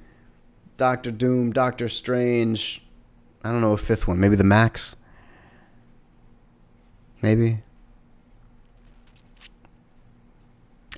Doctor 0.76 1.10
Doom, 1.10 1.52
Doctor 1.52 1.88
Strange. 1.88 2.84
I 3.42 3.50
don't 3.50 3.60
know 3.60 3.72
a 3.72 3.78
fifth 3.78 4.08
one. 4.08 4.18
Maybe 4.18 4.36
the 4.36 4.44
Max. 4.44 4.96
Maybe. 7.22 7.60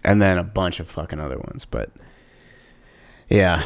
And 0.04 0.22
then 0.22 0.38
a 0.38 0.44
bunch 0.44 0.80
of 0.80 0.88
fucking 0.88 1.18
other 1.18 1.38
ones. 1.38 1.64
But 1.64 1.90
yeah. 3.28 3.62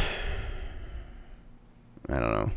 I 2.08 2.18
don't 2.18 2.32
know 2.32 2.50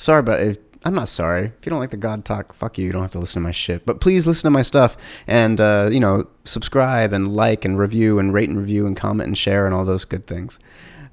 sorry, 0.00 0.22
but 0.22 0.40
if, 0.40 0.56
I'm 0.84 0.94
not 0.94 1.08
sorry. 1.08 1.46
If 1.46 1.66
you 1.66 1.70
don't 1.70 1.78
like 1.78 1.90
the 1.90 1.98
God 1.98 2.24
talk, 2.24 2.54
fuck 2.54 2.78
you. 2.78 2.86
You 2.86 2.92
don't 2.92 3.02
have 3.02 3.10
to 3.12 3.18
listen 3.18 3.42
to 3.42 3.46
my 3.46 3.50
shit. 3.50 3.84
But 3.84 4.00
please 4.00 4.26
listen 4.26 4.48
to 4.48 4.50
my 4.50 4.62
stuff 4.62 4.96
and, 5.26 5.60
uh, 5.60 5.90
you 5.92 6.00
know, 6.00 6.26
subscribe 6.44 7.12
and 7.12 7.28
like 7.28 7.66
and 7.66 7.78
review 7.78 8.18
and 8.18 8.32
rate 8.32 8.48
and 8.48 8.58
review 8.58 8.86
and 8.86 8.96
comment 8.96 9.26
and 9.26 9.36
share 9.36 9.66
and 9.66 9.74
all 9.74 9.84
those 9.84 10.06
good 10.06 10.24
things. 10.24 10.58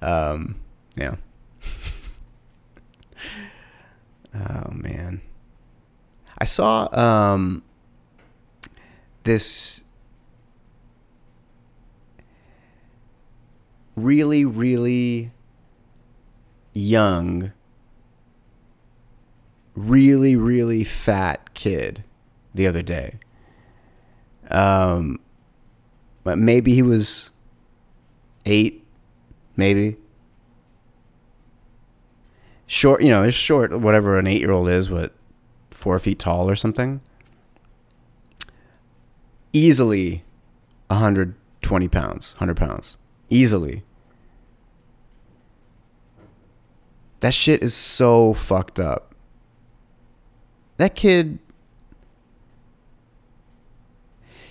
Um, 0.02 0.56
yeah. 0.96 1.16
oh, 4.36 4.72
man. 4.72 5.20
I 6.38 6.46
saw 6.46 6.88
um, 6.98 7.62
this 9.24 9.84
really, 13.98 14.46
really 14.46 15.32
young 16.74 17.52
really, 19.78 20.36
really 20.36 20.84
fat 20.84 21.54
kid 21.54 22.04
the 22.54 22.68
other 22.68 22.82
day. 22.82 23.20
Um, 24.50 25.20
but 26.24 26.38
maybe 26.38 26.74
he 26.74 26.82
was 26.82 27.32
eight, 28.46 28.84
maybe. 29.56 29.98
Short, 32.66 33.02
you 33.02 33.10
know, 33.10 33.24
it's 33.24 33.38
short, 33.38 33.80
whatever 33.80 34.18
an 34.18 34.28
eight 34.28 34.42
year 34.42 34.52
old 34.52 34.68
is, 34.68 34.90
what, 34.90 35.14
four 35.72 36.00
feet 36.00 36.20
tall 36.20 36.50
or 36.50 36.56
something. 36.56 37.02
easily 39.54 40.24
120 40.88 41.88
pounds, 41.88 42.34
100 42.34 42.58
pounds. 42.58 42.98
Easily. 43.30 43.84
That 47.22 47.34
shit 47.34 47.64
is 47.64 47.74
so 47.74 48.34
fucked 48.34 48.80
up. 48.80 49.07
That 50.78 50.96
kid, 50.96 51.40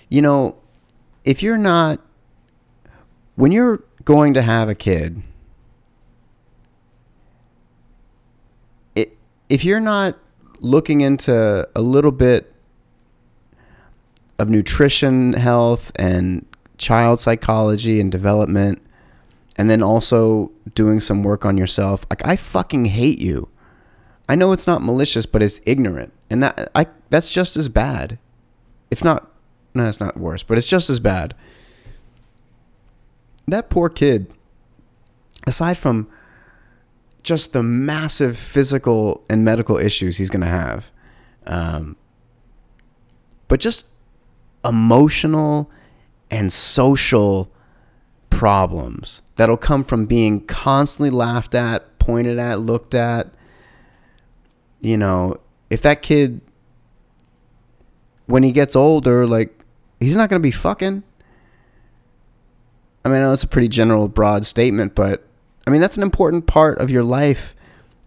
you 0.09 0.21
know, 0.21 0.55
if 1.23 1.41
you're 1.41 1.57
not, 1.57 1.99
when 3.35 3.51
you're 3.51 3.83
going 4.03 4.33
to 4.33 4.41
have 4.41 4.69
a 4.69 4.75
kid, 4.75 5.21
it, 8.95 9.17
if 9.49 9.63
you're 9.63 9.79
not 9.79 10.17
looking 10.59 11.01
into 11.01 11.67
a 11.75 11.81
little 11.81 12.11
bit 12.11 12.53
of 14.39 14.49
nutrition, 14.49 15.33
health, 15.33 15.91
and 15.97 16.45
child 16.77 17.19
psychology 17.19 17.99
and 17.99 18.11
development, 18.11 18.81
and 19.57 19.69
then 19.69 19.81
also 19.81 20.51
doing 20.75 20.99
some 20.99 21.23
work 21.23 21.45
on 21.45 21.57
yourself. 21.57 22.05
Like 22.09 22.25
I 22.25 22.35
fucking 22.35 22.85
hate 22.85 23.19
you. 23.19 23.49
I 24.29 24.35
know 24.35 24.51
it's 24.51 24.67
not 24.67 24.81
malicious, 24.83 25.25
but 25.25 25.41
it's 25.41 25.59
ignorant, 25.65 26.13
and 26.29 26.43
that 26.43 26.71
I 26.75 26.87
that's 27.09 27.31
just 27.31 27.57
as 27.57 27.69
bad, 27.69 28.17
if 28.91 29.03
not. 29.03 29.31
No, 29.73 29.87
it's 29.87 29.99
not 29.99 30.17
worse, 30.17 30.43
but 30.43 30.57
it's 30.57 30.67
just 30.67 30.89
as 30.89 30.99
bad. 30.99 31.35
That 33.47 33.69
poor 33.69 33.89
kid. 33.89 34.33
Aside 35.45 35.77
from 35.77 36.09
just 37.23 37.53
the 37.53 37.63
massive 37.63 38.37
physical 38.37 39.23
and 39.29 39.45
medical 39.45 39.77
issues 39.77 40.17
he's 40.17 40.29
going 40.29 40.41
to 40.41 40.47
have, 40.47 40.91
um, 41.45 41.95
but 43.47 43.59
just 43.61 43.87
emotional 44.65 45.71
and 46.29 46.51
social 46.51 47.49
problems 48.29 49.21
that'll 49.37 49.57
come 49.57 49.83
from 49.83 50.05
being 50.05 50.45
constantly 50.45 51.09
laughed 51.09 51.55
at, 51.55 51.97
pointed 51.99 52.37
at, 52.39 52.59
looked 52.59 52.93
at. 52.93 53.33
You 54.79 54.97
know, 54.97 55.39
if 55.69 55.81
that 55.81 56.01
kid, 56.01 56.41
when 58.25 58.43
he 58.43 58.51
gets 58.51 58.75
older, 58.75 59.25
like, 59.25 59.57
he's 59.99 60.15
not 60.15 60.29
going 60.29 60.41
to 60.41 60.45
be 60.45 60.51
fucking. 60.51 61.03
I 63.03 63.09
mean, 63.09 63.17
I 63.17 63.21
know 63.21 63.33
it's 63.33 63.43
a 63.43 63.47
pretty 63.47 63.67
general, 63.69 64.07
broad 64.07 64.45
statement, 64.45 64.95
but 64.95 65.25
I 65.65 65.69
mean, 65.69 65.81
that's 65.81 65.97
an 65.97 66.03
important 66.03 66.47
part 66.47 66.77
of 66.79 66.89
your 66.89 67.03
life. 67.03 67.55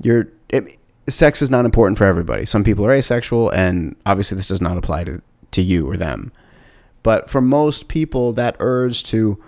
Your 0.03 0.29
it, 0.49 0.77
sex 1.09 1.43
is 1.43 1.51
not 1.51 1.65
important 1.65 1.99
for 1.99 2.05
everybody. 2.05 2.45
Some 2.45 2.65
people 2.65 2.85
are 2.87 2.93
asexual, 2.93 3.51
and 3.51 3.97
obviously, 4.07 4.37
this 4.37 4.49
does 4.49 4.61
not 4.61 4.77
apply 4.77 5.05
to, 5.05 5.23
to 5.53 5.63
you 5.63 5.89
or 5.89 5.97
them. 5.97 6.33
But 7.03 7.31
for 7.31 7.41
most 7.41 7.89
people, 7.89 8.33
that 8.35 8.57
urge 8.59 9.05
to 9.05 9.43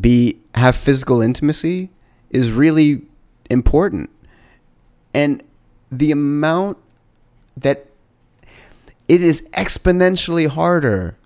be 0.00 0.38
have 0.54 0.76
physical 0.76 1.20
intimacy 1.22 1.90
is 2.30 2.50
really 2.50 3.02
important. 3.48 4.10
And 5.14 5.42
the 5.90 6.10
amount 6.10 6.78
that 7.56 7.86
it 9.08 9.22
is 9.22 9.48
exponentially 9.50 10.48
harder 10.48 11.16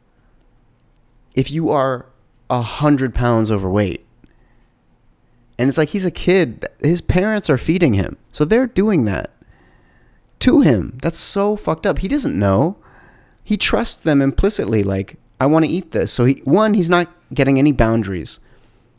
if 1.34 1.50
you 1.50 1.70
are 1.70 2.06
a 2.48 2.62
hundred 2.62 3.14
pounds 3.14 3.50
overweight. 3.50 4.04
And 5.58 5.68
it's 5.68 5.78
like 5.78 5.90
he's 5.90 6.06
a 6.06 6.10
kid. 6.10 6.66
His 6.82 7.00
parents 7.00 7.50
are 7.50 7.58
feeding 7.58 7.94
him. 7.94 8.16
So 8.32 8.44
they're 8.44 8.66
doing 8.66 9.04
that 9.04 9.30
to 10.40 10.62
him. 10.62 10.98
That's 11.02 11.18
so 11.18 11.54
fucked 11.56 11.86
up. 11.86 11.98
He 11.98 12.08
doesn't 12.08 12.38
know. 12.38 12.76
He 13.44 13.56
trusts 13.56 14.02
them 14.02 14.22
implicitly. 14.22 14.82
Like, 14.82 15.16
I 15.38 15.46
want 15.46 15.64
to 15.64 15.70
eat 15.70 15.90
this. 15.92 16.12
So 16.12 16.24
he 16.24 16.40
one, 16.44 16.74
he's 16.74 16.90
not 16.90 17.12
getting 17.32 17.58
any 17.58 17.72
boundaries. 17.72 18.38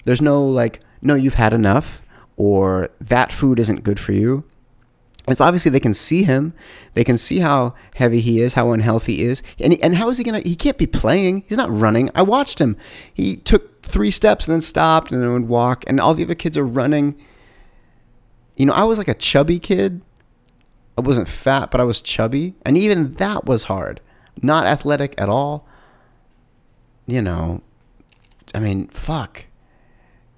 There's 0.06 0.22
no 0.22 0.44
like, 0.44 0.82
no, 1.02 1.16
you've 1.16 1.36
had 1.36 1.54
enough, 1.54 2.06
or 2.38 2.90
that 3.00 3.32
food 3.32 3.60
isn't 3.60 3.84
good 3.84 4.00
for 4.00 4.14
you. 4.14 4.44
It's 5.32 5.42
obviously 5.42 5.72
they 5.72 5.80
can 5.80 5.94
see 5.94 6.24
him. 6.24 6.54
They 6.94 7.04
can 7.04 7.18
see 7.18 7.40
how 7.40 7.76
heavy 7.96 8.20
he 8.20 8.42
is, 8.42 8.54
how 8.54 8.72
unhealthy 8.72 9.18
he 9.18 9.24
is. 9.24 9.42
And, 9.60 9.78
and 9.82 9.96
how 9.96 10.10
is 10.10 10.18
he 10.18 10.24
going 10.24 10.42
to? 10.42 10.48
He 10.48 10.56
can't 10.56 10.78
be 10.78 10.88
playing. 10.88 11.44
He's 11.48 11.58
not 11.58 11.72
running. 11.72 12.10
I 12.14 12.22
watched 12.22 12.60
him. 12.60 12.78
He 13.14 13.38
took 13.38 13.84
three 13.84 14.12
steps 14.12 14.48
and 14.48 14.54
then 14.54 14.62
stopped 14.62 15.12
and 15.12 15.22
then 15.22 15.34
would 15.34 15.48
walk. 15.48 15.84
And 15.88 16.00
all 16.00 16.14
the 16.14 16.24
other 16.24 16.36
kids 16.36 16.58
are 16.58 16.66
running. 16.66 17.16
You 18.56 18.66
know, 18.66 18.74
I 18.74 18.84
was 18.84 18.98
like 18.98 19.08
a 19.08 19.14
chubby 19.14 19.60
kid. 19.60 20.02
I 20.98 21.02
wasn't 21.02 21.28
fat, 21.28 21.72
but 21.72 21.82
I 21.82 21.86
was 21.86 22.02
chubby. 22.02 22.56
And 22.66 22.78
even 22.78 23.14
that 23.14 23.46
was 23.46 23.64
hard. 23.64 24.02
Not 24.42 24.66
athletic 24.66 25.20
at 25.20 25.30
all 25.30 25.68
you 27.12 27.22
know, 27.22 27.62
I 28.54 28.60
mean, 28.60 28.88
fuck. 28.88 29.46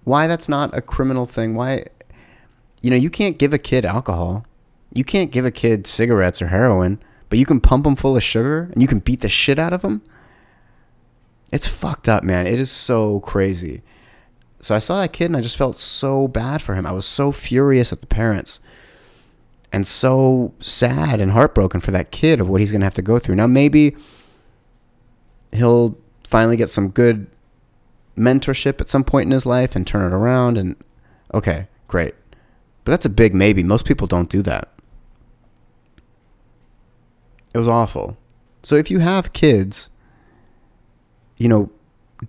Why 0.04 0.28
that's 0.28 0.50
not 0.50 0.76
a 0.76 0.82
criminal 0.82 1.26
thing? 1.26 1.56
Why, 1.56 1.86
you 2.82 2.90
know, 2.90 2.96
you 2.96 3.10
can't 3.10 3.38
give 3.38 3.54
a 3.54 3.58
kid 3.58 3.86
alcohol. 3.86 4.46
You 4.94 5.04
can't 5.04 5.32
give 5.32 5.46
a 5.46 5.52
kid 5.52 5.88
cigarettes 5.88 6.42
or 6.42 6.48
heroin, 6.48 7.00
but 7.30 7.40
you 7.40 7.46
can 7.46 7.60
pump 7.60 7.84
them 7.84 7.96
full 7.96 8.16
of 8.16 8.24
sugar 8.24 8.70
and 8.72 8.82
you 8.82 8.88
can 8.88 9.00
beat 9.00 9.22
the 9.22 9.30
shit 9.30 9.58
out 9.58 9.74
of 9.74 9.82
them. 9.82 10.04
It's 11.52 11.68
fucked 11.68 12.08
up, 12.08 12.24
man. 12.24 12.48
It 12.48 12.60
is 12.60 12.72
so 12.72 13.20
crazy. 13.22 13.82
So 14.60 14.74
I 14.74 14.80
saw 14.80 15.02
that 15.02 15.14
kid 15.14 15.26
and 15.26 15.38
I 15.38 15.42
just 15.42 15.58
felt 15.58 15.76
so 15.76 16.28
bad 16.28 16.62
for 16.62 16.76
him. 16.76 16.86
I 16.86 16.92
was 16.92 17.06
so 17.06 17.32
furious 17.32 17.92
at 17.92 18.02
the 18.02 18.08
parents 18.08 18.60
and 19.72 19.86
so 19.86 20.54
sad 20.60 21.20
and 21.20 21.32
heartbroken 21.32 21.82
for 21.82 21.92
that 21.92 22.12
kid 22.12 22.40
of 22.40 22.48
what 22.48 22.62
he's 22.62 22.72
going 22.72 22.82
to 22.82 22.86
have 22.86 22.94
to 22.94 23.02
go 23.02 23.20
through. 23.20 23.36
Now, 23.36 23.48
maybe 23.48 23.96
he'll 25.52 25.98
finally 26.24 26.56
get 26.56 26.70
some 26.70 26.90
good 26.90 27.28
mentorship 28.18 28.80
at 28.80 28.90
some 28.90 29.04
point 29.04 29.26
in 29.26 29.32
his 29.32 29.46
life 29.46 29.76
and 29.76 29.86
turn 29.86 30.12
it 30.12 30.16
around 30.16 30.58
and 30.58 30.76
okay, 31.34 31.68
great. 31.88 32.16
But 32.84 32.92
that's 32.92 33.06
a 33.06 33.10
big 33.10 33.34
maybe. 33.34 33.64
Most 33.64 33.86
people 33.88 34.08
don't 34.08 34.30
do 34.30 34.42
that. 34.44 34.73
It 37.54 37.58
was 37.58 37.68
awful. 37.68 38.18
So 38.64 38.76
if 38.76 38.90
you 38.90 39.00
have 39.00 39.34
kids, 39.34 39.90
you 41.38 41.48
know, 41.48 41.70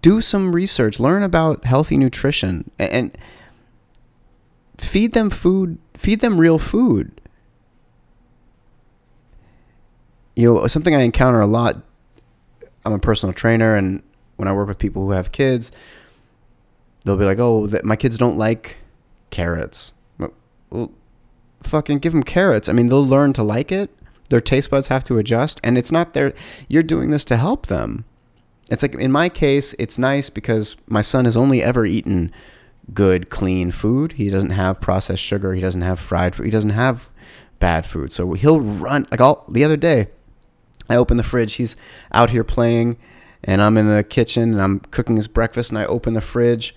do 0.02 0.20
some 0.20 0.54
research, 0.54 0.98
learn 0.98 1.22
about 1.22 1.64
healthy 1.64 1.96
nutrition 1.96 2.70
and, 2.78 3.16
feed 4.76 5.12
them 5.12 5.30
food, 5.30 5.78
feed 5.94 6.20
them 6.20 6.38
real 6.38 6.58
food. 6.58 7.20
You 10.34 10.52
know, 10.52 10.66
something 10.66 10.94
I 10.94 11.02
encounter 11.02 11.40
a 11.40 11.46
lot 11.46 11.80
I'm 12.84 12.92
a 12.92 12.98
personal 12.98 13.32
trainer, 13.32 13.76
and 13.76 14.02
when 14.36 14.48
I 14.48 14.52
work 14.52 14.68
with 14.68 14.78
people 14.78 15.06
who 15.06 15.12
have 15.12 15.32
kids, 15.32 15.72
they'll 17.04 17.16
be 17.16 17.24
like, 17.24 17.38
"Oh, 17.38 17.66
that 17.68 17.84
my 17.84 17.96
kids 17.96 18.18
don't 18.18 18.36
like 18.36 18.76
carrots." 19.30 19.92
Well, 20.70 20.90
fucking 21.62 21.98
give 22.00 22.12
them 22.12 22.22
carrots. 22.22 22.68
I 22.68 22.72
mean, 22.72 22.88
they'll 22.88 23.06
learn 23.06 23.32
to 23.34 23.42
like 23.42 23.72
it. 23.72 23.90
Their 24.30 24.40
taste 24.40 24.70
buds 24.70 24.88
have 24.88 25.04
to 25.04 25.18
adjust, 25.18 25.60
and 25.62 25.76
it's 25.76 25.92
not 25.92 26.14
their. 26.14 26.34
You're 26.68 26.82
doing 26.82 27.10
this 27.10 27.24
to 27.26 27.36
help 27.36 27.66
them. 27.66 28.04
It's 28.70 28.82
like 28.82 28.94
in 28.94 29.12
my 29.12 29.28
case, 29.28 29.74
it's 29.78 29.98
nice 29.98 30.30
because 30.30 30.76
my 30.86 31.02
son 31.02 31.26
has 31.26 31.36
only 31.36 31.62
ever 31.62 31.84
eaten 31.84 32.32
good, 32.92 33.30
clean 33.30 33.70
food. 33.70 34.12
He 34.12 34.30
doesn't 34.30 34.50
have 34.50 34.80
processed 34.80 35.22
sugar. 35.22 35.52
He 35.54 35.60
doesn't 35.60 35.82
have 35.82 36.00
fried 36.00 36.34
food. 36.34 36.46
He 36.46 36.50
doesn't 36.50 36.70
have 36.70 37.10
bad 37.58 37.86
food. 37.86 38.12
So 38.12 38.32
he'll 38.32 38.60
run 38.60 39.06
like 39.10 39.20
all 39.20 39.44
the 39.48 39.64
other 39.64 39.76
day. 39.76 40.08
I 40.88 40.96
open 40.96 41.16
the 41.16 41.22
fridge. 41.22 41.54
He's 41.54 41.76
out 42.12 42.30
here 42.30 42.44
playing, 42.44 42.96
and 43.42 43.62
I'm 43.62 43.76
in 43.76 43.88
the 43.88 44.04
kitchen 44.04 44.52
and 44.52 44.62
I'm 44.62 44.80
cooking 44.80 45.16
his 45.16 45.28
breakfast. 45.28 45.70
And 45.70 45.78
I 45.78 45.84
open 45.84 46.14
the 46.14 46.20
fridge, 46.20 46.74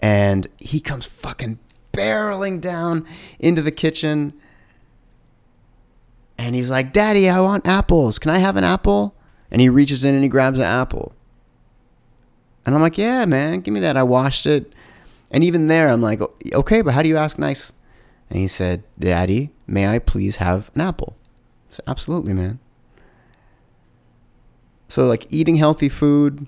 and 0.00 0.46
he 0.58 0.80
comes 0.80 1.06
fucking 1.06 1.58
barreling 1.92 2.60
down 2.60 3.06
into 3.38 3.62
the 3.62 3.70
kitchen. 3.70 4.32
And 6.38 6.54
he's 6.54 6.70
like, 6.70 6.92
Daddy, 6.92 7.28
I 7.28 7.40
want 7.40 7.66
apples. 7.66 8.18
Can 8.18 8.30
I 8.30 8.38
have 8.38 8.56
an 8.56 8.64
apple? 8.64 9.16
And 9.50 9.60
he 9.60 9.68
reaches 9.68 10.04
in 10.04 10.14
and 10.14 10.22
he 10.22 10.28
grabs 10.28 10.58
an 10.58 10.64
apple. 10.64 11.12
And 12.64 12.74
I'm 12.74 12.80
like, 12.80 12.96
Yeah, 12.96 13.24
man, 13.24 13.60
give 13.60 13.74
me 13.74 13.80
that. 13.80 13.96
I 13.96 14.04
washed 14.04 14.46
it. 14.46 14.72
And 15.30 15.42
even 15.42 15.66
there, 15.66 15.88
I'm 15.88 16.00
like, 16.00 16.20
Okay, 16.52 16.80
but 16.82 16.94
how 16.94 17.02
do 17.02 17.08
you 17.08 17.16
ask 17.16 17.38
nice? 17.38 17.72
And 18.30 18.38
he 18.38 18.46
said, 18.46 18.84
Daddy, 18.98 19.50
may 19.66 19.88
I 19.88 19.98
please 19.98 20.36
have 20.36 20.70
an 20.74 20.82
apple? 20.82 21.16
I 21.70 21.74
said, 21.74 21.84
Absolutely, 21.88 22.34
man. 22.34 22.60
So 24.88 25.06
like 25.06 25.26
eating 25.28 25.56
healthy 25.56 25.88
food, 25.88 26.46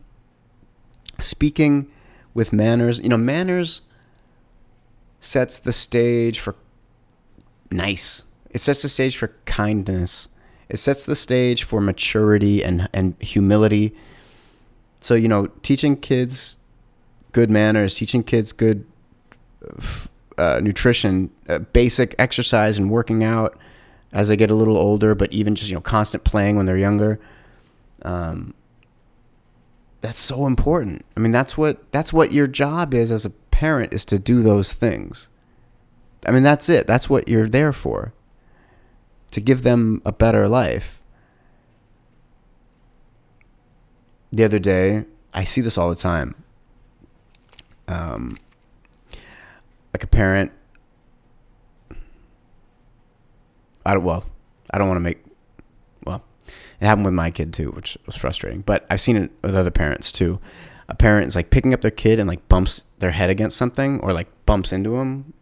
speaking 1.19 1.91
with 2.33 2.53
manners. 2.53 3.01
You 3.01 3.09
know, 3.09 3.19
manners 3.19 3.83
sets 5.21 5.59
the 5.59 5.73
stage 5.73 6.41
for 6.41 6.55
nice. 7.71 8.25
It 8.51 8.61
sets 8.61 8.83
the 8.83 8.89
stage 8.89 9.17
for 9.17 9.29
kindness. 9.47 10.29
It 10.69 10.79
sets 10.79 11.05
the 11.05 11.17
stage 11.17 11.65
for 11.65 11.81
maturity 11.81 12.63
and 12.63 12.89
and 12.93 13.15
humility. 13.21 13.95
So, 15.01 15.15
you 15.15 15.29
know, 15.29 15.47
teaching 15.63 15.97
kids 15.97 16.59
good 17.33 17.51
manners, 17.51 17.95
teaching 17.95 18.23
kids 18.23 18.53
good 18.53 18.85
uh, 20.37 20.61
nutrition, 20.63 21.31
uh, 21.49 21.61
basic 21.61 22.15
exercise 22.19 22.79
and 22.79 22.91
working 22.91 23.25
out 23.25 23.59
as 24.13 24.29
they 24.29 24.37
get 24.37 24.51
a 24.51 24.55
little 24.55 24.77
older, 24.77 25.15
but 25.15 25.33
even 25.33 25.55
just, 25.55 25.71
you 25.71 25.77
know, 25.77 25.81
constant 25.81 26.25
playing 26.25 26.57
when 26.57 26.67
they're 26.67 26.77
younger 26.77 27.21
um, 28.03 28.55
that's 30.01 30.19
so 30.19 30.47
important. 30.47 31.05
I 31.17 31.21
mean, 31.21 31.33
that's 31.33 31.59
what 31.59 31.91
that's 31.93 32.13
what 32.13 32.33
your 32.33 32.47
job 32.47 32.95
is 32.95 33.11
as 33.11 33.27
a 33.27 33.31
parent 33.31 33.93
is 33.93 34.05
to 34.07 34.19
do 34.19 34.43
those 34.43 34.73
things. 34.73 35.29
I 36.27 36.33
mean, 36.33 36.43
that's 36.43 36.69
it. 36.69 36.87
That's 36.87 37.11
what 37.11 37.29
you're 37.29 37.49
there 37.49 37.73
for. 37.73 38.13
To 39.33 39.41
give 39.41 39.63
them 39.63 40.03
a 40.05 40.13
better 40.13 40.49
life. 40.49 41.01
The 44.33 44.45
other 44.45 44.59
day, 44.59 45.05
I 45.33 45.45
see 45.45 45.61
this 45.61 45.79
all 45.79 45.89
the 45.89 45.97
time. 45.97 46.35
Um, 47.89 48.37
like 49.93 50.05
a 50.05 50.07
parent. 50.07 50.53
I 53.85 53.95
don't. 53.95 54.05
Well, 54.05 54.25
I 54.71 54.79
don't 54.79 54.89
want 54.89 54.99
to 54.99 55.03
make. 55.03 55.19
Well, 56.05 56.25
it 56.81 56.87
happened 56.87 57.05
with 57.05 57.15
my 57.15 57.31
kid 57.31 57.53
too, 57.53 57.71
which 57.71 57.99
was 58.07 58.17
frustrating. 58.17 58.63
But 58.63 58.87
I've 58.91 59.01
seen 59.01 59.17
it 59.17 59.31
with 59.43 59.57
other 59.57 59.71
parents 59.71 60.13
too. 60.13 60.41
A 60.89 60.95
parent 60.95 61.29
is 61.29 61.37
like 61.37 61.51
picking 61.51 61.73
up 61.73 61.81
their 61.81 61.91
kid 61.91 62.19
and 62.19 62.29
like 62.29 62.49
bumps 62.49 62.83
their 62.99 63.13
head 63.13 63.31
against 63.31 63.57
something 63.57 64.01
or 64.01 64.13
like 64.13 64.29
bumps 64.45 64.73
into 64.73 64.91
them, 64.91 65.35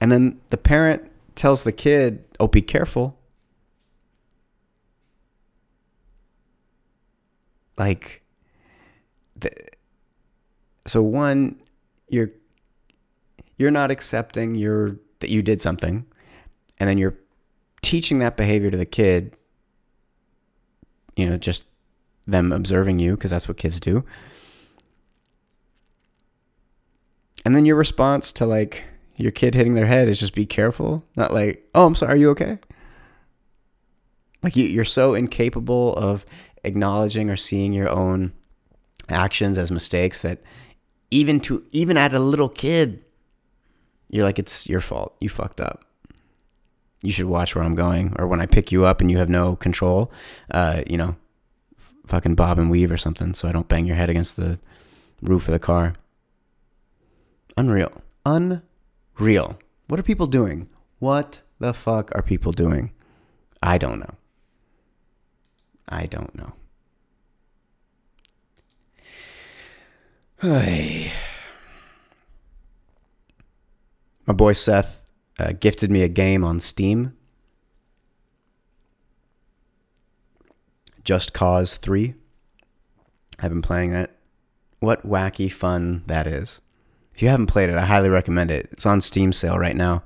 and 0.00 0.10
then 0.10 0.40
the 0.50 0.56
parent 0.56 1.10
tells 1.38 1.64
the 1.64 1.72
kid, 1.72 2.24
"Oh, 2.38 2.48
be 2.48 2.60
careful." 2.60 3.18
Like, 7.78 8.22
the, 9.36 9.50
so 10.86 11.02
one, 11.02 11.62
you're 12.08 12.30
you're 13.56 13.70
not 13.70 13.90
accepting 13.90 14.56
your 14.56 14.98
that 15.20 15.30
you 15.30 15.42
did 15.42 15.62
something, 15.62 16.04
and 16.78 16.88
then 16.88 16.98
you're 16.98 17.16
teaching 17.80 18.18
that 18.18 18.36
behavior 18.36 18.70
to 18.70 18.76
the 18.76 18.86
kid. 18.86 19.34
You 21.16 21.30
know, 21.30 21.36
just 21.36 21.66
them 22.26 22.52
observing 22.52 22.98
you 22.98 23.12
because 23.12 23.30
that's 23.30 23.48
what 23.48 23.56
kids 23.56 23.80
do. 23.80 24.04
And 27.44 27.54
then 27.56 27.64
your 27.64 27.76
response 27.76 28.32
to 28.32 28.46
like 28.46 28.84
your 29.18 29.32
kid 29.32 29.54
hitting 29.54 29.74
their 29.74 29.86
head 29.86 30.08
is 30.08 30.20
just 30.20 30.34
be 30.34 30.46
careful, 30.46 31.04
not 31.16 31.32
like, 31.32 31.68
"Oh, 31.74 31.86
I'm 31.86 31.94
sorry, 31.94 32.14
are 32.14 32.16
you 32.16 32.30
okay?" 32.30 32.58
Like 34.42 34.56
you, 34.56 34.64
you're 34.64 34.84
so 34.84 35.14
incapable 35.14 35.94
of 35.96 36.24
acknowledging 36.62 37.28
or 37.28 37.36
seeing 37.36 37.72
your 37.72 37.90
own 37.90 38.32
actions 39.08 39.58
as 39.58 39.70
mistakes 39.70 40.22
that 40.22 40.40
even 41.10 41.40
to 41.40 41.64
even 41.72 41.96
at 41.96 42.12
a 42.12 42.18
little 42.18 42.48
kid 42.48 43.02
you're 44.10 44.24
like 44.24 44.38
it's 44.38 44.68
your 44.68 44.80
fault. 44.80 45.16
You 45.20 45.28
fucked 45.28 45.60
up. 45.60 45.84
You 47.02 47.12
should 47.12 47.26
watch 47.26 47.54
where 47.54 47.64
i'm 47.64 47.74
going. 47.74 48.14
Or 48.18 48.26
when 48.26 48.40
i 48.40 48.46
pick 48.46 48.70
you 48.70 48.84
up 48.84 49.00
and 49.00 49.10
you 49.10 49.18
have 49.18 49.28
no 49.28 49.56
control 49.56 50.12
uh, 50.52 50.82
you 50.86 50.96
know 50.96 51.16
fucking 52.06 52.34
bob 52.34 52.58
and 52.58 52.70
weave 52.70 52.90
or 52.90 52.96
something 52.96 53.34
so 53.34 53.46
i 53.46 53.52
don't 53.52 53.68
bang 53.68 53.84
your 53.84 53.96
head 53.96 54.08
against 54.08 54.36
the 54.36 54.58
roof 55.20 55.48
of 55.48 55.52
the 55.52 55.58
car. 55.58 55.94
Unreal. 57.56 57.92
Unreal 58.24 58.62
what 59.88 59.98
are 60.00 60.04
people 60.04 60.26
doing 60.26 60.68
what 60.98 61.40
the 61.58 61.72
fuck 61.74 62.14
are 62.14 62.22
people 62.22 62.52
doing 62.52 62.92
i 63.62 63.76
don't 63.76 63.98
know 63.98 64.14
i 65.88 66.06
don't 66.06 66.34
know 66.34 66.54
Hey. 70.40 71.10
My 74.26 74.32
boy 74.32 74.52
Seth 74.52 75.04
uh, 75.36 75.52
gifted 75.58 75.90
me 75.90 76.02
a 76.02 76.08
game 76.08 76.44
on 76.44 76.60
Steam. 76.60 77.16
Just 81.02 81.32
Cause 81.32 81.76
3. 81.76 82.14
I've 83.40 83.50
been 83.50 83.62
playing 83.62 83.94
it. 83.94 84.12
What 84.78 85.04
wacky 85.04 85.50
fun 85.50 86.04
that 86.06 86.28
is. 86.28 86.60
If 87.18 87.22
you 87.22 87.30
haven't 87.30 87.46
played 87.46 87.68
it, 87.68 87.74
I 87.74 87.84
highly 87.84 88.10
recommend 88.10 88.52
it. 88.52 88.68
It's 88.70 88.86
on 88.86 89.00
Steam 89.00 89.32
sale 89.32 89.58
right 89.58 89.74
now. 89.74 90.04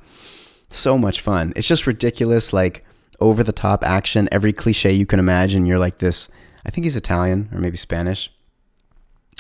So 0.70 0.96
much 0.96 1.20
fun. 1.20 1.52
It's 1.54 1.68
just 1.68 1.86
ridiculous, 1.86 2.54
like 2.54 2.86
over 3.20 3.44
the 3.44 3.52
top 3.52 3.84
action. 3.84 4.30
Every 4.32 4.54
cliche 4.54 4.92
you 4.92 5.04
can 5.04 5.18
imagine. 5.18 5.66
You're 5.66 5.78
like 5.78 5.98
this. 5.98 6.30
I 6.64 6.70
think 6.70 6.84
he's 6.84 6.96
Italian 6.96 7.50
or 7.52 7.58
maybe 7.58 7.76
Spanish 7.76 8.32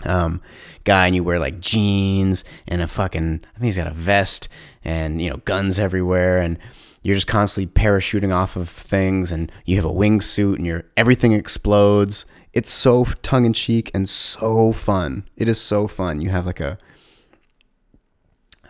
um, 0.04 0.42
guy 0.84 1.06
and 1.06 1.16
you 1.16 1.24
wear 1.24 1.38
like 1.38 1.60
jeans 1.60 2.44
and 2.68 2.82
a 2.82 2.86
fucking 2.86 3.40
I 3.42 3.58
think 3.58 3.64
he's 3.64 3.78
got 3.78 3.86
a 3.86 3.92
vest 3.92 4.50
and 4.84 5.22
you 5.22 5.30
know 5.30 5.38
guns 5.38 5.78
everywhere 5.78 6.42
and 6.42 6.58
you're 7.00 7.14
just 7.14 7.26
constantly 7.26 7.72
parachuting 7.72 8.34
off 8.34 8.54
of 8.54 8.68
things 8.68 9.32
and 9.32 9.50
you 9.64 9.76
have 9.76 9.86
a 9.86 9.90
wingsuit 9.90 10.56
and 10.56 10.66
your 10.66 10.84
everything 10.98 11.32
explodes. 11.32 12.26
It's 12.52 12.70
so 12.70 13.04
tongue 13.22 13.46
in 13.46 13.54
cheek 13.54 13.90
and 13.94 14.06
so 14.06 14.72
fun. 14.72 15.26
It 15.36 15.48
is 15.48 15.58
so 15.58 15.88
fun. 15.88 16.20
You 16.20 16.28
have 16.28 16.44
like 16.44 16.60
a 16.60 16.76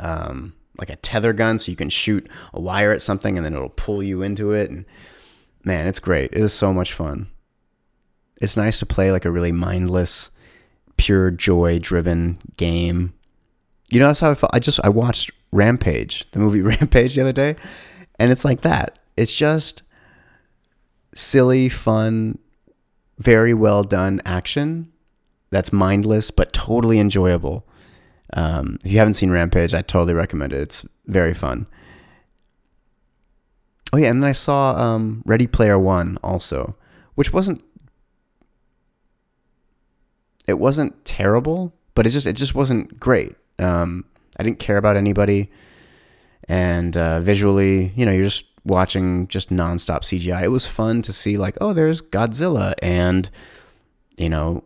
um 0.02 0.54
like 0.78 0.90
a 0.90 0.96
tether 0.96 1.32
gun 1.32 1.58
so 1.58 1.70
you 1.70 1.76
can 1.76 1.90
shoot 1.90 2.28
a 2.52 2.60
wire 2.60 2.92
at 2.92 3.02
something 3.02 3.36
and 3.36 3.44
then 3.44 3.54
it'll 3.54 3.68
pull 3.68 4.02
you 4.02 4.22
into 4.22 4.52
it 4.52 4.70
and 4.70 4.84
man, 5.64 5.86
it's 5.86 5.98
great. 5.98 6.32
It 6.32 6.40
is 6.40 6.52
so 6.52 6.72
much 6.72 6.92
fun. 6.92 7.28
It's 8.40 8.56
nice 8.56 8.78
to 8.80 8.86
play 8.86 9.12
like 9.12 9.24
a 9.24 9.30
really 9.30 9.52
mindless 9.52 10.30
pure 10.96 11.30
joy 11.30 11.78
driven 11.78 12.38
game. 12.56 13.14
You 13.90 14.00
know, 14.00 14.08
that's 14.08 14.20
how 14.20 14.30
I 14.30 14.34
felt. 14.34 14.54
I 14.54 14.58
just 14.58 14.80
I 14.82 14.88
watched 14.88 15.30
Rampage, 15.52 16.30
the 16.32 16.38
movie 16.38 16.60
Rampage, 16.62 17.14
the 17.14 17.22
other 17.22 17.32
day, 17.32 17.56
and 18.18 18.32
it's 18.32 18.44
like 18.44 18.62
that. 18.62 18.98
It's 19.16 19.34
just 19.34 19.82
silly, 21.14 21.68
fun, 21.68 22.38
very 23.18 23.54
well 23.54 23.84
done 23.84 24.20
action 24.24 24.90
that's 25.50 25.72
mindless 25.72 26.30
but 26.30 26.52
totally 26.52 26.98
enjoyable. 26.98 27.66
Um, 28.34 28.78
if 28.84 28.90
you 28.90 28.98
haven't 28.98 29.14
seen 29.14 29.30
Rampage, 29.30 29.74
I 29.74 29.82
totally 29.82 30.14
recommend 30.14 30.52
it. 30.52 30.60
It's 30.60 30.86
very 31.06 31.34
fun. 31.34 31.66
Oh 33.92 33.98
yeah, 33.98 34.08
and 34.08 34.22
then 34.22 34.28
I 34.28 34.32
saw 34.32 34.74
um, 34.74 35.22
Ready 35.26 35.46
Player 35.46 35.78
One 35.78 36.18
also, 36.22 36.76
which 37.14 37.32
wasn't 37.32 37.62
it 40.46 40.58
wasn't 40.58 41.04
terrible, 41.04 41.74
but 41.94 42.06
it 42.06 42.10
just 42.10 42.26
it 42.26 42.34
just 42.34 42.54
wasn't 42.54 42.98
great. 42.98 43.36
Um, 43.58 44.06
I 44.38 44.42
didn't 44.42 44.60
care 44.60 44.78
about 44.78 44.96
anybody, 44.96 45.50
and 46.48 46.96
uh, 46.96 47.20
visually, 47.20 47.92
you 47.94 48.06
know, 48.06 48.12
you're 48.12 48.24
just 48.24 48.46
watching 48.64 49.28
just 49.28 49.50
nonstop 49.50 50.00
CGI. 50.00 50.44
It 50.44 50.48
was 50.48 50.66
fun 50.66 51.02
to 51.02 51.12
see 51.12 51.36
like, 51.36 51.58
oh, 51.60 51.74
there's 51.74 52.00
Godzilla 52.00 52.74
and 52.80 53.28
you 54.16 54.28
know, 54.28 54.64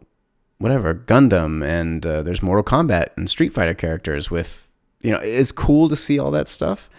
whatever 0.59 0.95
Gundam, 0.95 1.65
and 1.65 2.05
uh, 2.05 2.23
there's 2.23 2.43
Mortal 2.43 2.65
Kombat 2.65 3.09
and 3.17 3.29
Street 3.29 3.53
Fighter 3.53 3.75
characters 3.75 4.31
with 4.31 4.73
you 5.03 5.13
know, 5.13 5.21
it's 5.23 5.53
cool 5.53 5.89
to 5.89 5.97
see 5.97 6.19
all 6.19 6.31
that 6.33 6.49
stuff. 6.49 6.91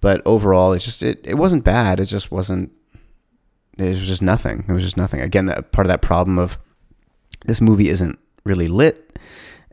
But 0.00 0.22
overall, 0.26 0.72
it's 0.72 0.84
just 0.84 1.02
it, 1.02 1.20
it 1.24 1.34
wasn't 1.34 1.64
bad. 1.64 2.00
It 2.00 2.06
just 2.06 2.30
wasn't. 2.30 2.72
It 3.78 3.86
was 3.86 4.06
just 4.06 4.22
nothing. 4.22 4.64
It 4.68 4.72
was 4.72 4.82
just 4.84 4.96
nothing. 4.96 5.20
Again, 5.20 5.46
that 5.46 5.72
part 5.72 5.86
of 5.86 5.88
that 5.88 6.02
problem 6.02 6.38
of 6.38 6.58
this 7.46 7.60
movie 7.60 7.88
isn't 7.88 8.18
really 8.44 8.66
lit 8.66 9.18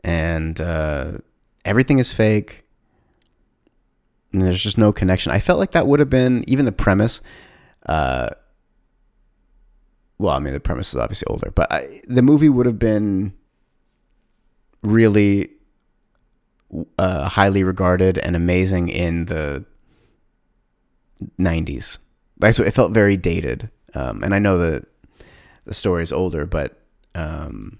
and 0.04 0.60
uh, 0.60 1.12
everything 1.64 1.98
is 1.98 2.12
fake 2.12 2.64
and 4.32 4.42
there's 4.42 4.62
just 4.62 4.78
no 4.78 4.92
connection 4.92 5.32
i 5.32 5.38
felt 5.38 5.58
like 5.58 5.72
that 5.72 5.86
would 5.86 6.00
have 6.00 6.10
been 6.10 6.44
even 6.46 6.64
the 6.64 6.72
premise 6.72 7.20
uh, 7.86 8.28
well 10.18 10.34
i 10.34 10.38
mean 10.38 10.52
the 10.52 10.60
premise 10.60 10.90
is 10.90 10.96
obviously 10.96 11.26
older 11.28 11.50
but 11.54 11.70
I, 11.72 12.00
the 12.06 12.22
movie 12.22 12.48
would 12.48 12.66
have 12.66 12.78
been 12.78 13.32
really 14.82 15.50
uh, 16.98 17.28
highly 17.28 17.64
regarded 17.64 18.18
and 18.18 18.36
amazing 18.36 18.88
in 18.88 19.24
the 19.26 19.64
90s 21.38 21.98
so 22.50 22.62
it 22.62 22.74
felt 22.74 22.92
very 22.92 23.16
dated 23.16 23.70
um, 23.94 24.22
and 24.22 24.34
i 24.34 24.38
know 24.38 24.58
that 24.58 24.86
the 25.64 25.74
story 25.74 26.02
is 26.02 26.12
older 26.12 26.46
but 26.46 26.78
um, 27.14 27.78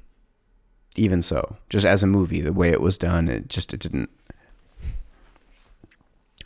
even 0.98 1.22
so, 1.22 1.56
just 1.70 1.86
as 1.86 2.02
a 2.02 2.06
movie, 2.06 2.40
the 2.40 2.52
way 2.52 2.70
it 2.70 2.80
was 2.80 2.98
done, 2.98 3.28
it 3.28 3.48
just 3.48 3.72
it 3.72 3.80
didn't. 3.80 4.10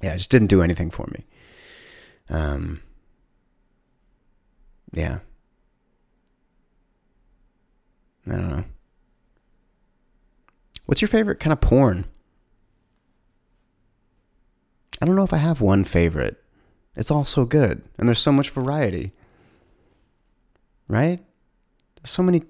Yeah, 0.02 0.14
it 0.14 0.18
just 0.18 0.30
didn't 0.30 0.48
do 0.48 0.62
anything 0.62 0.90
for 0.90 1.06
me. 1.06 1.24
Um, 2.28 2.82
yeah. 4.92 5.20
I 8.26 8.32
don't 8.32 8.50
know. 8.50 8.64
What's 10.86 11.00
your 11.00 11.08
favorite 11.08 11.40
kind 11.40 11.52
of 11.52 11.60
porn? 11.60 12.04
I 15.00 15.06
don't 15.06 15.16
know 15.16 15.24
if 15.24 15.32
I 15.32 15.38
have 15.38 15.60
one 15.60 15.84
favorite. 15.84 16.42
It's 16.96 17.10
all 17.10 17.24
so 17.24 17.44
good, 17.44 17.82
and 17.98 18.08
there's 18.08 18.20
so 18.20 18.32
much 18.32 18.50
variety. 18.50 19.12
Right? 20.88 21.20
So 22.04 22.22
many 22.22 22.42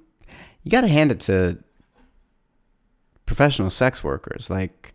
you 0.62 0.70
got 0.70 0.82
to 0.82 0.88
hand 0.88 1.10
it 1.10 1.20
to 1.20 1.58
professional 3.26 3.70
sex 3.70 4.04
workers. 4.04 4.48
Like, 4.48 4.94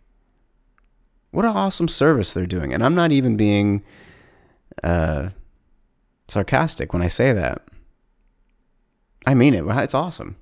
what 1.30 1.44
an 1.44 1.52
awesome 1.52 1.88
service 1.88 2.32
they're 2.32 2.46
doing. 2.46 2.72
And 2.72 2.82
I'm 2.82 2.94
not 2.94 3.12
even 3.12 3.36
being 3.36 3.82
uh, 4.82 5.30
sarcastic 6.26 6.92
when 6.92 7.02
I 7.02 7.08
say 7.08 7.32
that. 7.32 7.66
I 9.26 9.34
mean 9.34 9.54
it. 9.54 9.64
It's 9.66 9.94
awesome. 9.94 10.36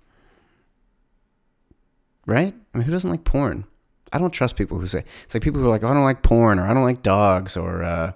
Right? 2.27 2.55
I 2.75 2.79
mean, 2.79 2.85
who 2.85 2.93
doesn't 2.93 3.11
like 3.11 3.25
porn? 3.25 3.65
I 4.13 4.19
don't 4.19 4.31
trust 4.31 4.57
people 4.57 4.79
who 4.79 4.87
say 4.87 5.05
it's 5.25 5.35
like 5.35 5.43
people 5.43 5.61
who 5.61 5.67
are 5.67 5.71
like, 5.71 5.83
oh, 5.83 5.89
I 5.89 5.95
don't 5.95 6.05
like 6.05 6.23
porn 6.23 6.59
or 6.59 6.67
I 6.67 6.75
don't 6.75 6.85
like 6.85 7.03
dogs 7.03 7.57
or 7.57 7.83
uh, 7.83 8.13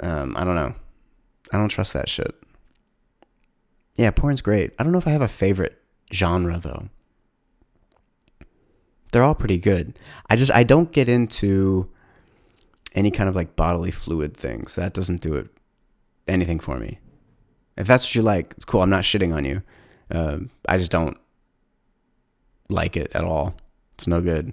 um, 0.00 0.34
I 0.36 0.44
don't 0.44 0.56
know. 0.56 0.74
I 1.52 1.58
don't 1.58 1.68
trust 1.68 1.92
that 1.92 2.08
shit. 2.08 2.34
Yeah, 3.96 4.10
porn's 4.10 4.42
great. 4.42 4.72
I 4.78 4.82
don't 4.82 4.92
know 4.92 4.98
if 4.98 5.06
I 5.06 5.12
have 5.12 5.22
a 5.22 5.28
favorite 5.28 5.80
genre 6.12 6.58
though. 6.58 6.88
They're 9.12 9.24
all 9.24 9.34
pretty 9.34 9.58
good. 9.58 9.98
I 10.28 10.36
just 10.36 10.52
I 10.52 10.64
don't 10.64 10.92
get 10.92 11.08
into 11.08 11.88
any 12.94 13.10
kind 13.10 13.28
of 13.28 13.36
like 13.36 13.56
bodily 13.56 13.90
fluid 13.90 14.36
things. 14.36 14.74
That 14.74 14.92
doesn't 14.92 15.20
do 15.20 15.34
it 15.34 15.48
anything 16.26 16.58
for 16.58 16.78
me. 16.78 16.98
If 17.76 17.86
that's 17.86 18.06
what 18.06 18.14
you 18.14 18.22
like, 18.22 18.54
it's 18.56 18.64
cool. 18.64 18.82
I'm 18.82 18.90
not 18.90 19.04
shitting 19.04 19.34
on 19.34 19.44
you. 19.44 19.62
Uh, 20.10 20.38
I 20.68 20.78
just 20.78 20.90
don't 20.90 21.16
like 22.68 22.96
it 22.96 23.10
at 23.14 23.24
all. 23.24 23.54
It's 23.94 24.06
no 24.06 24.20
good. 24.20 24.52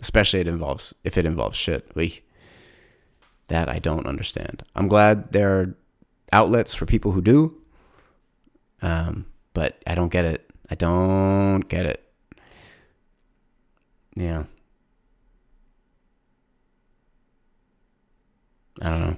Especially 0.00 0.40
it 0.40 0.48
involves 0.48 0.94
if 1.04 1.16
it 1.16 1.26
involves 1.26 1.56
shit. 1.56 1.90
We 1.94 2.20
that 3.48 3.68
I 3.68 3.78
don't 3.78 4.06
understand. 4.06 4.62
I'm 4.74 4.88
glad 4.88 5.32
there 5.32 5.60
are 5.60 5.76
outlets 6.32 6.74
for 6.74 6.86
people 6.86 7.12
who 7.12 7.22
do. 7.22 7.60
Um, 8.82 9.26
but 9.54 9.82
I 9.86 9.94
don't 9.94 10.12
get 10.12 10.24
it. 10.24 10.50
I 10.70 10.74
don't 10.74 11.62
get 11.68 11.86
it. 11.86 12.04
Yeah. 14.16 14.44
I 18.82 18.90
don't 18.90 19.00
know. 19.00 19.16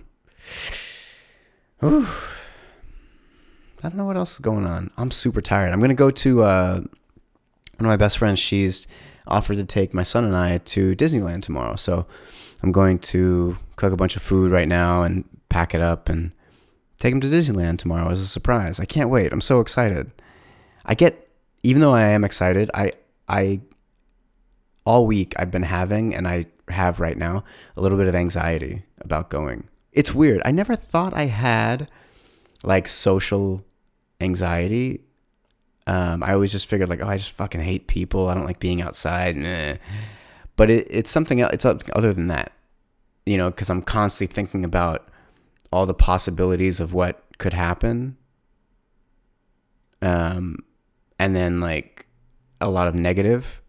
Ooh. 1.85 2.07
I 3.83 3.89
don't 3.89 3.97
know 3.97 4.05
what 4.05 4.17
else 4.17 4.35
is 4.35 4.41
going 4.41 4.67
on. 4.67 4.91
I'm 4.97 5.11
super 5.11 5.41
tired. 5.41 5.73
I'm 5.73 5.81
gonna 5.81 5.95
go 5.95 6.11
to 6.11 6.43
uh, 6.43 6.81
one 7.79 7.87
of 7.87 7.91
my 7.91 7.97
best 7.97 8.19
friends. 8.19 8.39
She's 8.39 8.87
offered 9.27 9.57
to 9.57 9.65
take 9.65 9.93
my 9.93 10.03
son 10.03 10.25
and 10.25 10.37
I 10.37 10.59
to 10.59 10.95
Disneyland 10.95 11.43
tomorrow. 11.43 11.77
So 11.77 12.07
I'm 12.63 12.73
going 12.73 12.99
to 13.01 13.59
cook 13.77 13.93
a 13.93 13.97
bunch 13.97 14.17
of 14.17 14.23
food 14.23 14.51
right 14.51 14.69
now 14.69 15.03
and 15.03 15.25
pack 15.49 15.75
it 15.75 15.81
up 15.81 16.09
and 16.09 16.33
take 16.99 17.13
him 17.13 17.21
to 17.21 17.27
Disneyland 17.27 17.79
tomorrow 17.79 18.11
as 18.11 18.21
a 18.21 18.27
surprise. 18.27 18.81
I 18.81 18.85
can't 18.85 19.11
wait. 19.11 19.33
I'm 19.33 19.41
so 19.41 19.61
excited. 19.61 20.11
I 20.85 20.95
get 20.95 21.29
even 21.63 21.81
though 21.81 21.95
I 21.95 22.07
am 22.07 22.25
excited, 22.25 22.71
I 22.75 22.93
I 23.29 23.61
all 24.85 25.07
week 25.07 25.35
I've 25.37 25.51
been 25.51 25.65
having 25.65 26.15
and 26.15 26.29
I 26.29 26.47
have 26.69 27.01
right 27.01 27.19
now 27.19 27.45
a 27.77 27.81
little 27.81 27.99
bit 27.99 28.07
of 28.07 28.15
anxiety 28.15 28.85
about 29.01 29.31
going. 29.31 29.69
It's 29.93 30.15
weird. 30.15 30.43
I 30.45 30.53
never 30.53 30.77
thought 30.77 31.15
I 31.15 31.25
had 31.25 31.91
like 32.63 32.87
social 32.87 33.65
anxiety. 34.21 35.01
Um, 35.87 36.23
I 36.23 36.33
always 36.33 36.53
just 36.53 36.69
figured 36.69 36.89
like, 36.89 37.01
oh, 37.01 37.09
I 37.09 37.17
just 37.17 37.33
fucking 37.33 37.61
hate 37.61 37.87
people. 37.87 38.29
I 38.29 38.35
don't 38.35 38.45
like 38.47 38.59
being 38.59 38.83
outside. 38.83 39.37
Nah. 39.37 39.75
But 40.57 40.71
it, 40.71 40.87
it's 40.91 41.11
something 41.11 41.41
else. 41.41 41.53
It's 41.53 41.65
other 41.65 42.13
than 42.13 42.29
that, 42.29 42.53
you 43.25 43.37
know, 43.37 43.51
because 43.51 43.71
I'm 43.71 43.83
constantly 43.83 44.33
thinking 44.33 44.65
about 44.65 45.09
all 45.73 45.87
the 45.87 45.95
possibilities 45.95 46.81
of 46.81 46.93
what 46.93 47.23
could 47.39 47.53
happen. 47.53 48.17
Um, 50.03 50.59
and 51.19 51.35
then 51.37 51.61
like 51.61 52.07
a 52.61 52.71
lot 52.71 52.89
of 52.89 52.95
negative 52.95 53.61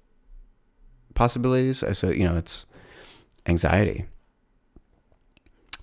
possibilities. 1.14 1.84
So 1.94 2.10
you 2.10 2.24
know, 2.24 2.38
it's 2.38 2.66
anxiety. 3.46 4.06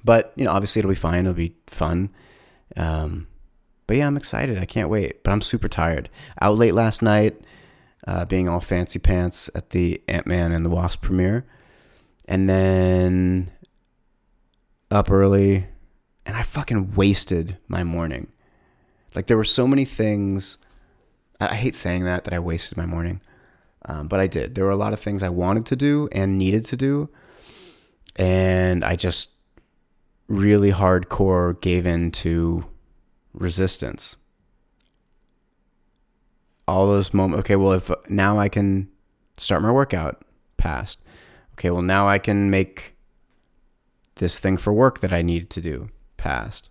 But 0.05 0.33
you 0.37 0.45
know, 0.45 0.51
obviously 0.51 0.81
it'll 0.81 0.91
be 0.91 0.95
fine. 0.95 1.21
It'll 1.21 1.35
be 1.35 1.55
fun. 1.67 2.11
Um, 2.77 3.27
but 3.87 3.97
yeah, 3.97 4.07
I'm 4.07 4.17
excited. 4.17 4.59
I 4.59 4.65
can't 4.65 4.89
wait. 4.89 5.23
But 5.23 5.33
I'm 5.33 5.41
super 5.41 5.69
tired. 5.69 6.09
Out 6.41 6.57
late 6.57 6.75
last 6.75 7.03
night, 7.03 7.41
uh, 8.07 8.25
being 8.25 8.49
all 8.49 8.61
fancy 8.61 8.99
pants 8.99 9.51
at 9.55 9.71
the 9.71 10.03
Ant 10.09 10.27
Man 10.27 10.53
and 10.53 10.65
the 10.65 10.71
Wasp 10.71 11.03
premiere, 11.03 11.45
and 12.27 12.49
then 12.49 13.51
up 14.91 15.11
early, 15.11 15.67
and 16.25 16.37
I 16.37 16.43
fucking 16.43 16.95
wasted 16.95 17.59
my 17.69 17.85
morning. 17.85 18.29
Like 19.15 19.27
there 19.27 19.37
were 19.37 19.45
so 19.45 19.67
many 19.67 19.85
things. 19.85 20.59
I 21.41 21.57
hate 21.57 21.75
saying 21.75 22.05
that 22.05 22.25
that 22.25 22.35
I 22.35 22.39
wasted 22.39 22.79
my 22.79 22.87
morning, 22.87 23.21
um, 23.87 24.09
but 24.09 24.21
I 24.21 24.27
did. 24.27 24.55
There 24.55 24.65
were 24.65 24.71
a 24.71 24.77
lot 24.77 24.93
of 24.93 25.01
things 25.01 25.23
I 25.23 25.29
wanted 25.29 25.67
to 25.67 25.77
do 25.77 26.09
and 26.13 26.39
needed 26.39 26.65
to 26.67 26.77
do, 26.77 27.11
and 28.17 28.85
I 28.85 28.97
just 28.97 29.31
really 30.29 30.73
hardcore 30.73 31.61
gave 31.61 31.87
in 31.87 32.11
to 32.11 32.65
resistance. 33.35 34.17
All 36.67 36.87
those 36.87 37.13
moments. 37.13 37.41
Okay, 37.41 37.57
well, 37.57 37.73
if 37.73 37.91
now 38.09 38.39
I 38.39 38.49
can 38.49 38.89
start 39.37 39.63
my 39.63 39.73
workout 39.73 40.25
past. 40.57 40.99
Okay, 41.53 41.71
well, 41.71 41.83
now 41.83 42.09
I 42.09 42.19
can 42.19 42.51
make 42.51 42.97
this 44.17 44.39
thing 44.39 44.57
for 44.57 44.73
work 44.73 45.01
that 45.01 45.13
I 45.13 45.23
needed 45.23 45.51
to 45.51 45.61
do 45.61 45.91
past. 46.17 46.71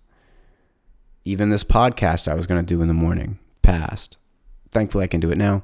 Even 1.25 1.49
this 1.49 1.63
podcast 1.63 2.27
I 2.27 2.33
was 2.33 2.47
going 2.47 2.63
to 2.63 2.73
do 2.73 2.81
in 2.81 2.87
the 2.87 2.93
morning 2.93 3.39
past. 3.61 4.17
Thankfully, 4.71 5.03
I 5.03 5.07
can 5.07 5.19
do 5.19 5.31
it 5.31 5.37
now. 5.37 5.63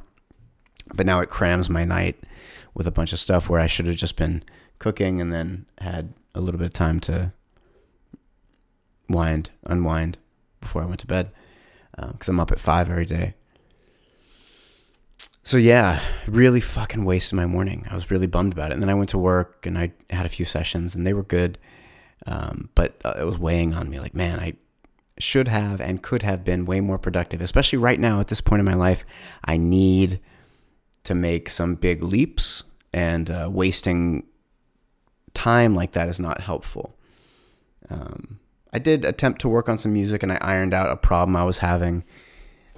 But 0.94 1.06
now 1.06 1.20
it 1.20 1.30
crams 1.30 1.70
my 1.70 1.86
night 1.86 2.20
with 2.74 2.88
a 2.88 2.92
bunch 2.92 3.14
of 3.14 3.20
stuff 3.20 3.50
where 3.50 3.60
I 3.60 3.68
should 3.68 3.88
have 3.88 3.96
just 3.96 4.16
been 4.16 4.44
cooking 4.78 5.20
and 5.20 5.34
then 5.34 5.66
had 5.80 6.14
a 6.34 6.42
little 6.42 6.60
bit 6.60 6.68
of 6.68 6.74
time 6.74 7.00
to 7.02 7.34
wind, 9.10 9.50
unwind 9.66 10.18
before 10.62 10.82
I 10.82 10.86
went 10.86 11.00
to 11.02 11.08
bed 11.08 11.32
because 11.96 12.30
um, 12.30 12.36
I'm 12.36 12.40
up 12.40 12.52
at 12.52 12.60
five 12.60 12.90
every 12.90 13.06
day. 13.06 13.36
So 15.44 15.58
yeah, 15.58 16.00
really 16.28 16.62
fucking 16.62 17.06
wasted 17.06 17.36
my 17.36 17.46
morning. 17.46 17.88
I 17.90 17.96
was 17.96 18.12
really 18.12 18.28
bummed 18.28 18.54
about 18.54 18.72
it. 18.72 18.76
And 18.76 18.84
then 18.84 18.90
I 18.90 18.94
went 18.94 19.10
to 19.10 19.18
work 19.18 19.66
and 19.66 19.78
I 19.78 19.94
had 20.10 20.26
a 20.26 20.30
few 20.30 20.46
sessions 20.46 20.96
and 20.96 21.08
they 21.08 21.14
were 21.14 21.24
good, 21.24 21.58
um, 22.28 22.70
but 22.76 23.02
uh, 23.04 23.16
it 23.20 23.24
was 23.24 23.40
weighing 23.40 23.74
on 23.74 23.90
me. 23.90 24.00
Like, 24.00 24.14
man, 24.14 24.40
I 24.40 24.54
should 25.18 25.48
have 25.48 25.82
and 25.82 26.02
could 26.02 26.22
have 26.24 26.44
been 26.44 26.66
way 26.66 26.82
more 26.82 26.98
productive, 26.98 27.42
especially 27.42 27.78
right 27.78 28.00
now 28.00 28.20
at 28.20 28.28
this 28.28 28.42
point 28.42 28.60
in 28.60 28.66
my 28.66 28.76
life. 28.76 29.06
I 29.44 29.58
need 29.58 30.20
to 31.04 31.16
make 31.16 31.50
some 31.50 31.76
big 31.76 32.04
leaps, 32.04 32.64
and 32.94 33.30
uh, 33.30 33.50
wasting 33.52 34.26
time 35.34 35.76
like 35.76 35.94
that 35.94 36.10
is 36.10 36.20
not 36.20 36.42
helpful. 36.42 36.98
Um, 37.90 38.40
I 38.72 38.80
did 38.80 39.06
attempt 39.06 39.42
to 39.42 39.50
work 39.50 39.68
on 39.68 39.78
some 39.78 39.94
music 39.94 40.24
and 40.24 40.32
I 40.32 40.38
ironed 40.42 40.74
out 40.74 40.90
a 40.90 40.96
problem 40.96 41.36
I 41.36 41.44
was 41.44 41.60
having 41.60 42.04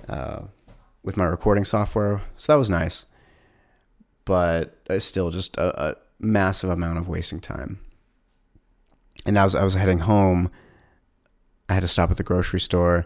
uh, 0.07 0.43
with 1.03 1.17
my 1.17 1.25
recording 1.25 1.65
software. 1.65 2.21
So 2.37 2.53
that 2.53 2.59
was 2.59 2.69
nice. 2.69 3.05
But 4.25 4.77
it's 4.89 5.05
still 5.05 5.31
just 5.31 5.57
a, 5.57 5.91
a 5.91 5.95
massive 6.19 6.69
amount 6.69 6.99
of 6.99 7.07
wasting 7.07 7.39
time. 7.39 7.79
And 9.25 9.37
as 9.37 9.53
I 9.53 9.63
was 9.63 9.73
heading 9.73 9.99
home, 9.99 10.49
I 11.67 11.73
had 11.73 11.81
to 11.81 11.87
stop 11.87 12.11
at 12.11 12.17
the 12.17 12.23
grocery 12.23 12.59
store. 12.59 13.05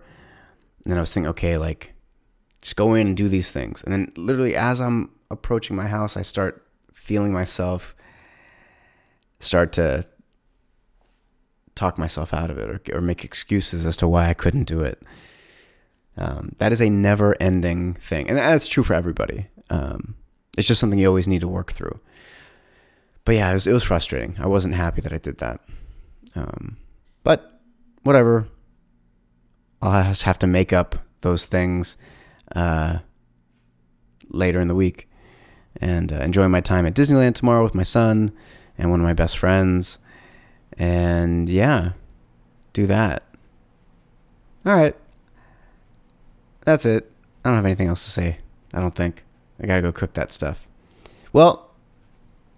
And 0.86 0.96
I 0.96 1.00
was 1.00 1.14
thinking, 1.14 1.30
okay, 1.30 1.58
like, 1.58 1.94
just 2.62 2.76
go 2.76 2.94
in 2.94 3.08
and 3.08 3.18
do 3.18 3.28
these 3.28 3.52
things. 3.52 3.84
And 3.84 3.92
then 3.92 4.12
literally 4.16 4.56
as 4.56 4.80
I'm 4.80 5.12
approaching 5.32 5.76
my 5.76 5.88
house, 5.88 6.16
I 6.16 6.22
start 6.22 6.66
feeling 6.94 7.34
myself 7.34 7.96
start 9.40 9.74
to 9.74 10.04
talk 11.76 11.98
myself 11.98 12.34
out 12.34 12.50
of 12.50 12.58
it 12.58 12.70
or, 12.70 12.98
or 12.98 13.02
make 13.02 13.24
excuses 13.24 13.86
as 13.86 13.98
to 13.98 14.08
why 14.08 14.30
I 14.30 14.34
couldn't 14.34 14.64
do 14.64 14.82
it. 14.82 15.02
Um, 16.18 16.54
that 16.58 16.72
is 16.72 16.82
a 16.82 16.90
never 16.90 17.36
ending 17.42 17.94
thing. 17.96 18.30
And 18.30 18.38
that's 18.38 18.68
true 18.68 18.84
for 18.84 18.94
everybody. 18.94 19.48
Um, 19.70 20.16
it's 20.58 20.68
just 20.68 20.80
something 20.80 20.98
you 20.98 21.08
always 21.08 21.28
need 21.28 21.42
to 21.42 21.48
work 21.48 21.74
through. 21.74 22.00
But 23.26 23.36
yeah, 23.36 23.50
it 23.50 23.54
was, 23.54 23.68
it 23.68 23.74
was 23.74 23.84
frustrating. 23.84 24.36
I 24.40 24.48
wasn't 24.48 24.76
happy 24.76 25.02
that 25.02 25.12
I 25.12 25.18
did 25.18 25.40
that. 25.40 25.60
Um, 26.36 26.78
but 27.24 27.60
whatever. 28.04 28.48
I'll 29.82 30.04
just 30.06 30.24
have 30.24 30.40
to 30.40 30.48
make 30.48 30.72
up 30.72 30.96
those 31.22 31.46
things 31.46 31.98
uh, 32.56 33.00
later 34.30 34.62
in 34.62 34.68
the 34.68 34.76
week 34.76 35.10
and 35.82 36.14
uh, 36.14 36.18
enjoy 36.18 36.48
my 36.48 36.62
time 36.62 36.86
at 36.86 36.96
Disneyland 36.96 37.36
tomorrow 37.36 37.64
with 37.64 37.76
my 37.76 37.84
son 37.84 38.32
and 38.78 38.90
one 38.90 39.00
of 39.00 39.04
my 39.04 39.14
best 39.14 39.38
friends. 39.38 39.98
And 40.78 41.50
yeah, 41.50 41.92
do 42.74 42.86
that. 42.88 43.24
All 44.66 44.76
right. 44.76 44.96
That's 46.66 46.86
it. 46.86 47.12
I 47.44 47.50
don't 47.50 47.56
have 47.56 47.66
anything 47.66 47.88
else 47.88 48.04
to 48.06 48.10
say. 48.10 48.40
I 48.74 48.82
don't 48.82 48.96
think. 48.96 49.24
I 49.62 49.68
got 49.68 49.76
to 49.78 49.82
go 49.82 49.92
cook 49.92 50.14
that 50.14 50.32
stuff. 50.32 50.68
Well, 51.32 51.70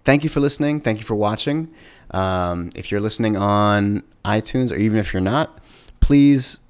thank 0.04 0.24
you 0.24 0.30
for 0.30 0.40
listening. 0.40 0.80
Thank 0.80 0.98
you 0.98 1.04
for 1.04 1.14
watching. 1.14 1.72
Um, 2.10 2.70
if 2.74 2.90
you're 2.90 3.00
listening 3.00 3.36
on 3.36 4.02
iTunes 4.24 4.72
or 4.72 4.76
even 4.76 4.98
if 4.98 5.12
you're 5.12 5.20
not, 5.20 5.62
please 6.00 6.60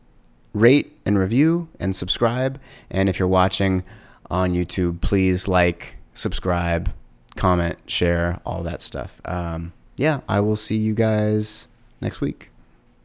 rate 0.52 0.98
and 1.06 1.18
review 1.18 1.68
and 1.78 1.94
subscribe. 1.94 2.60
And 2.90 3.08
if 3.08 3.18
you're 3.18 3.28
watching 3.28 3.84
on 4.30 4.52
YouTube, 4.52 5.00
please 5.00 5.46
like, 5.46 5.96
subscribe, 6.14 6.92
comment, 7.36 7.78
share, 7.86 8.40
all 8.44 8.62
that 8.64 8.82
stuff. 8.82 9.20
Um, 9.24 9.72
yeah, 9.98 10.20
I 10.28 10.40
will 10.40 10.56
see 10.56 10.76
you 10.76 10.94
guys 10.94 11.68
next 12.00 12.20
week. 12.20 12.50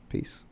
Peace. 0.10 0.46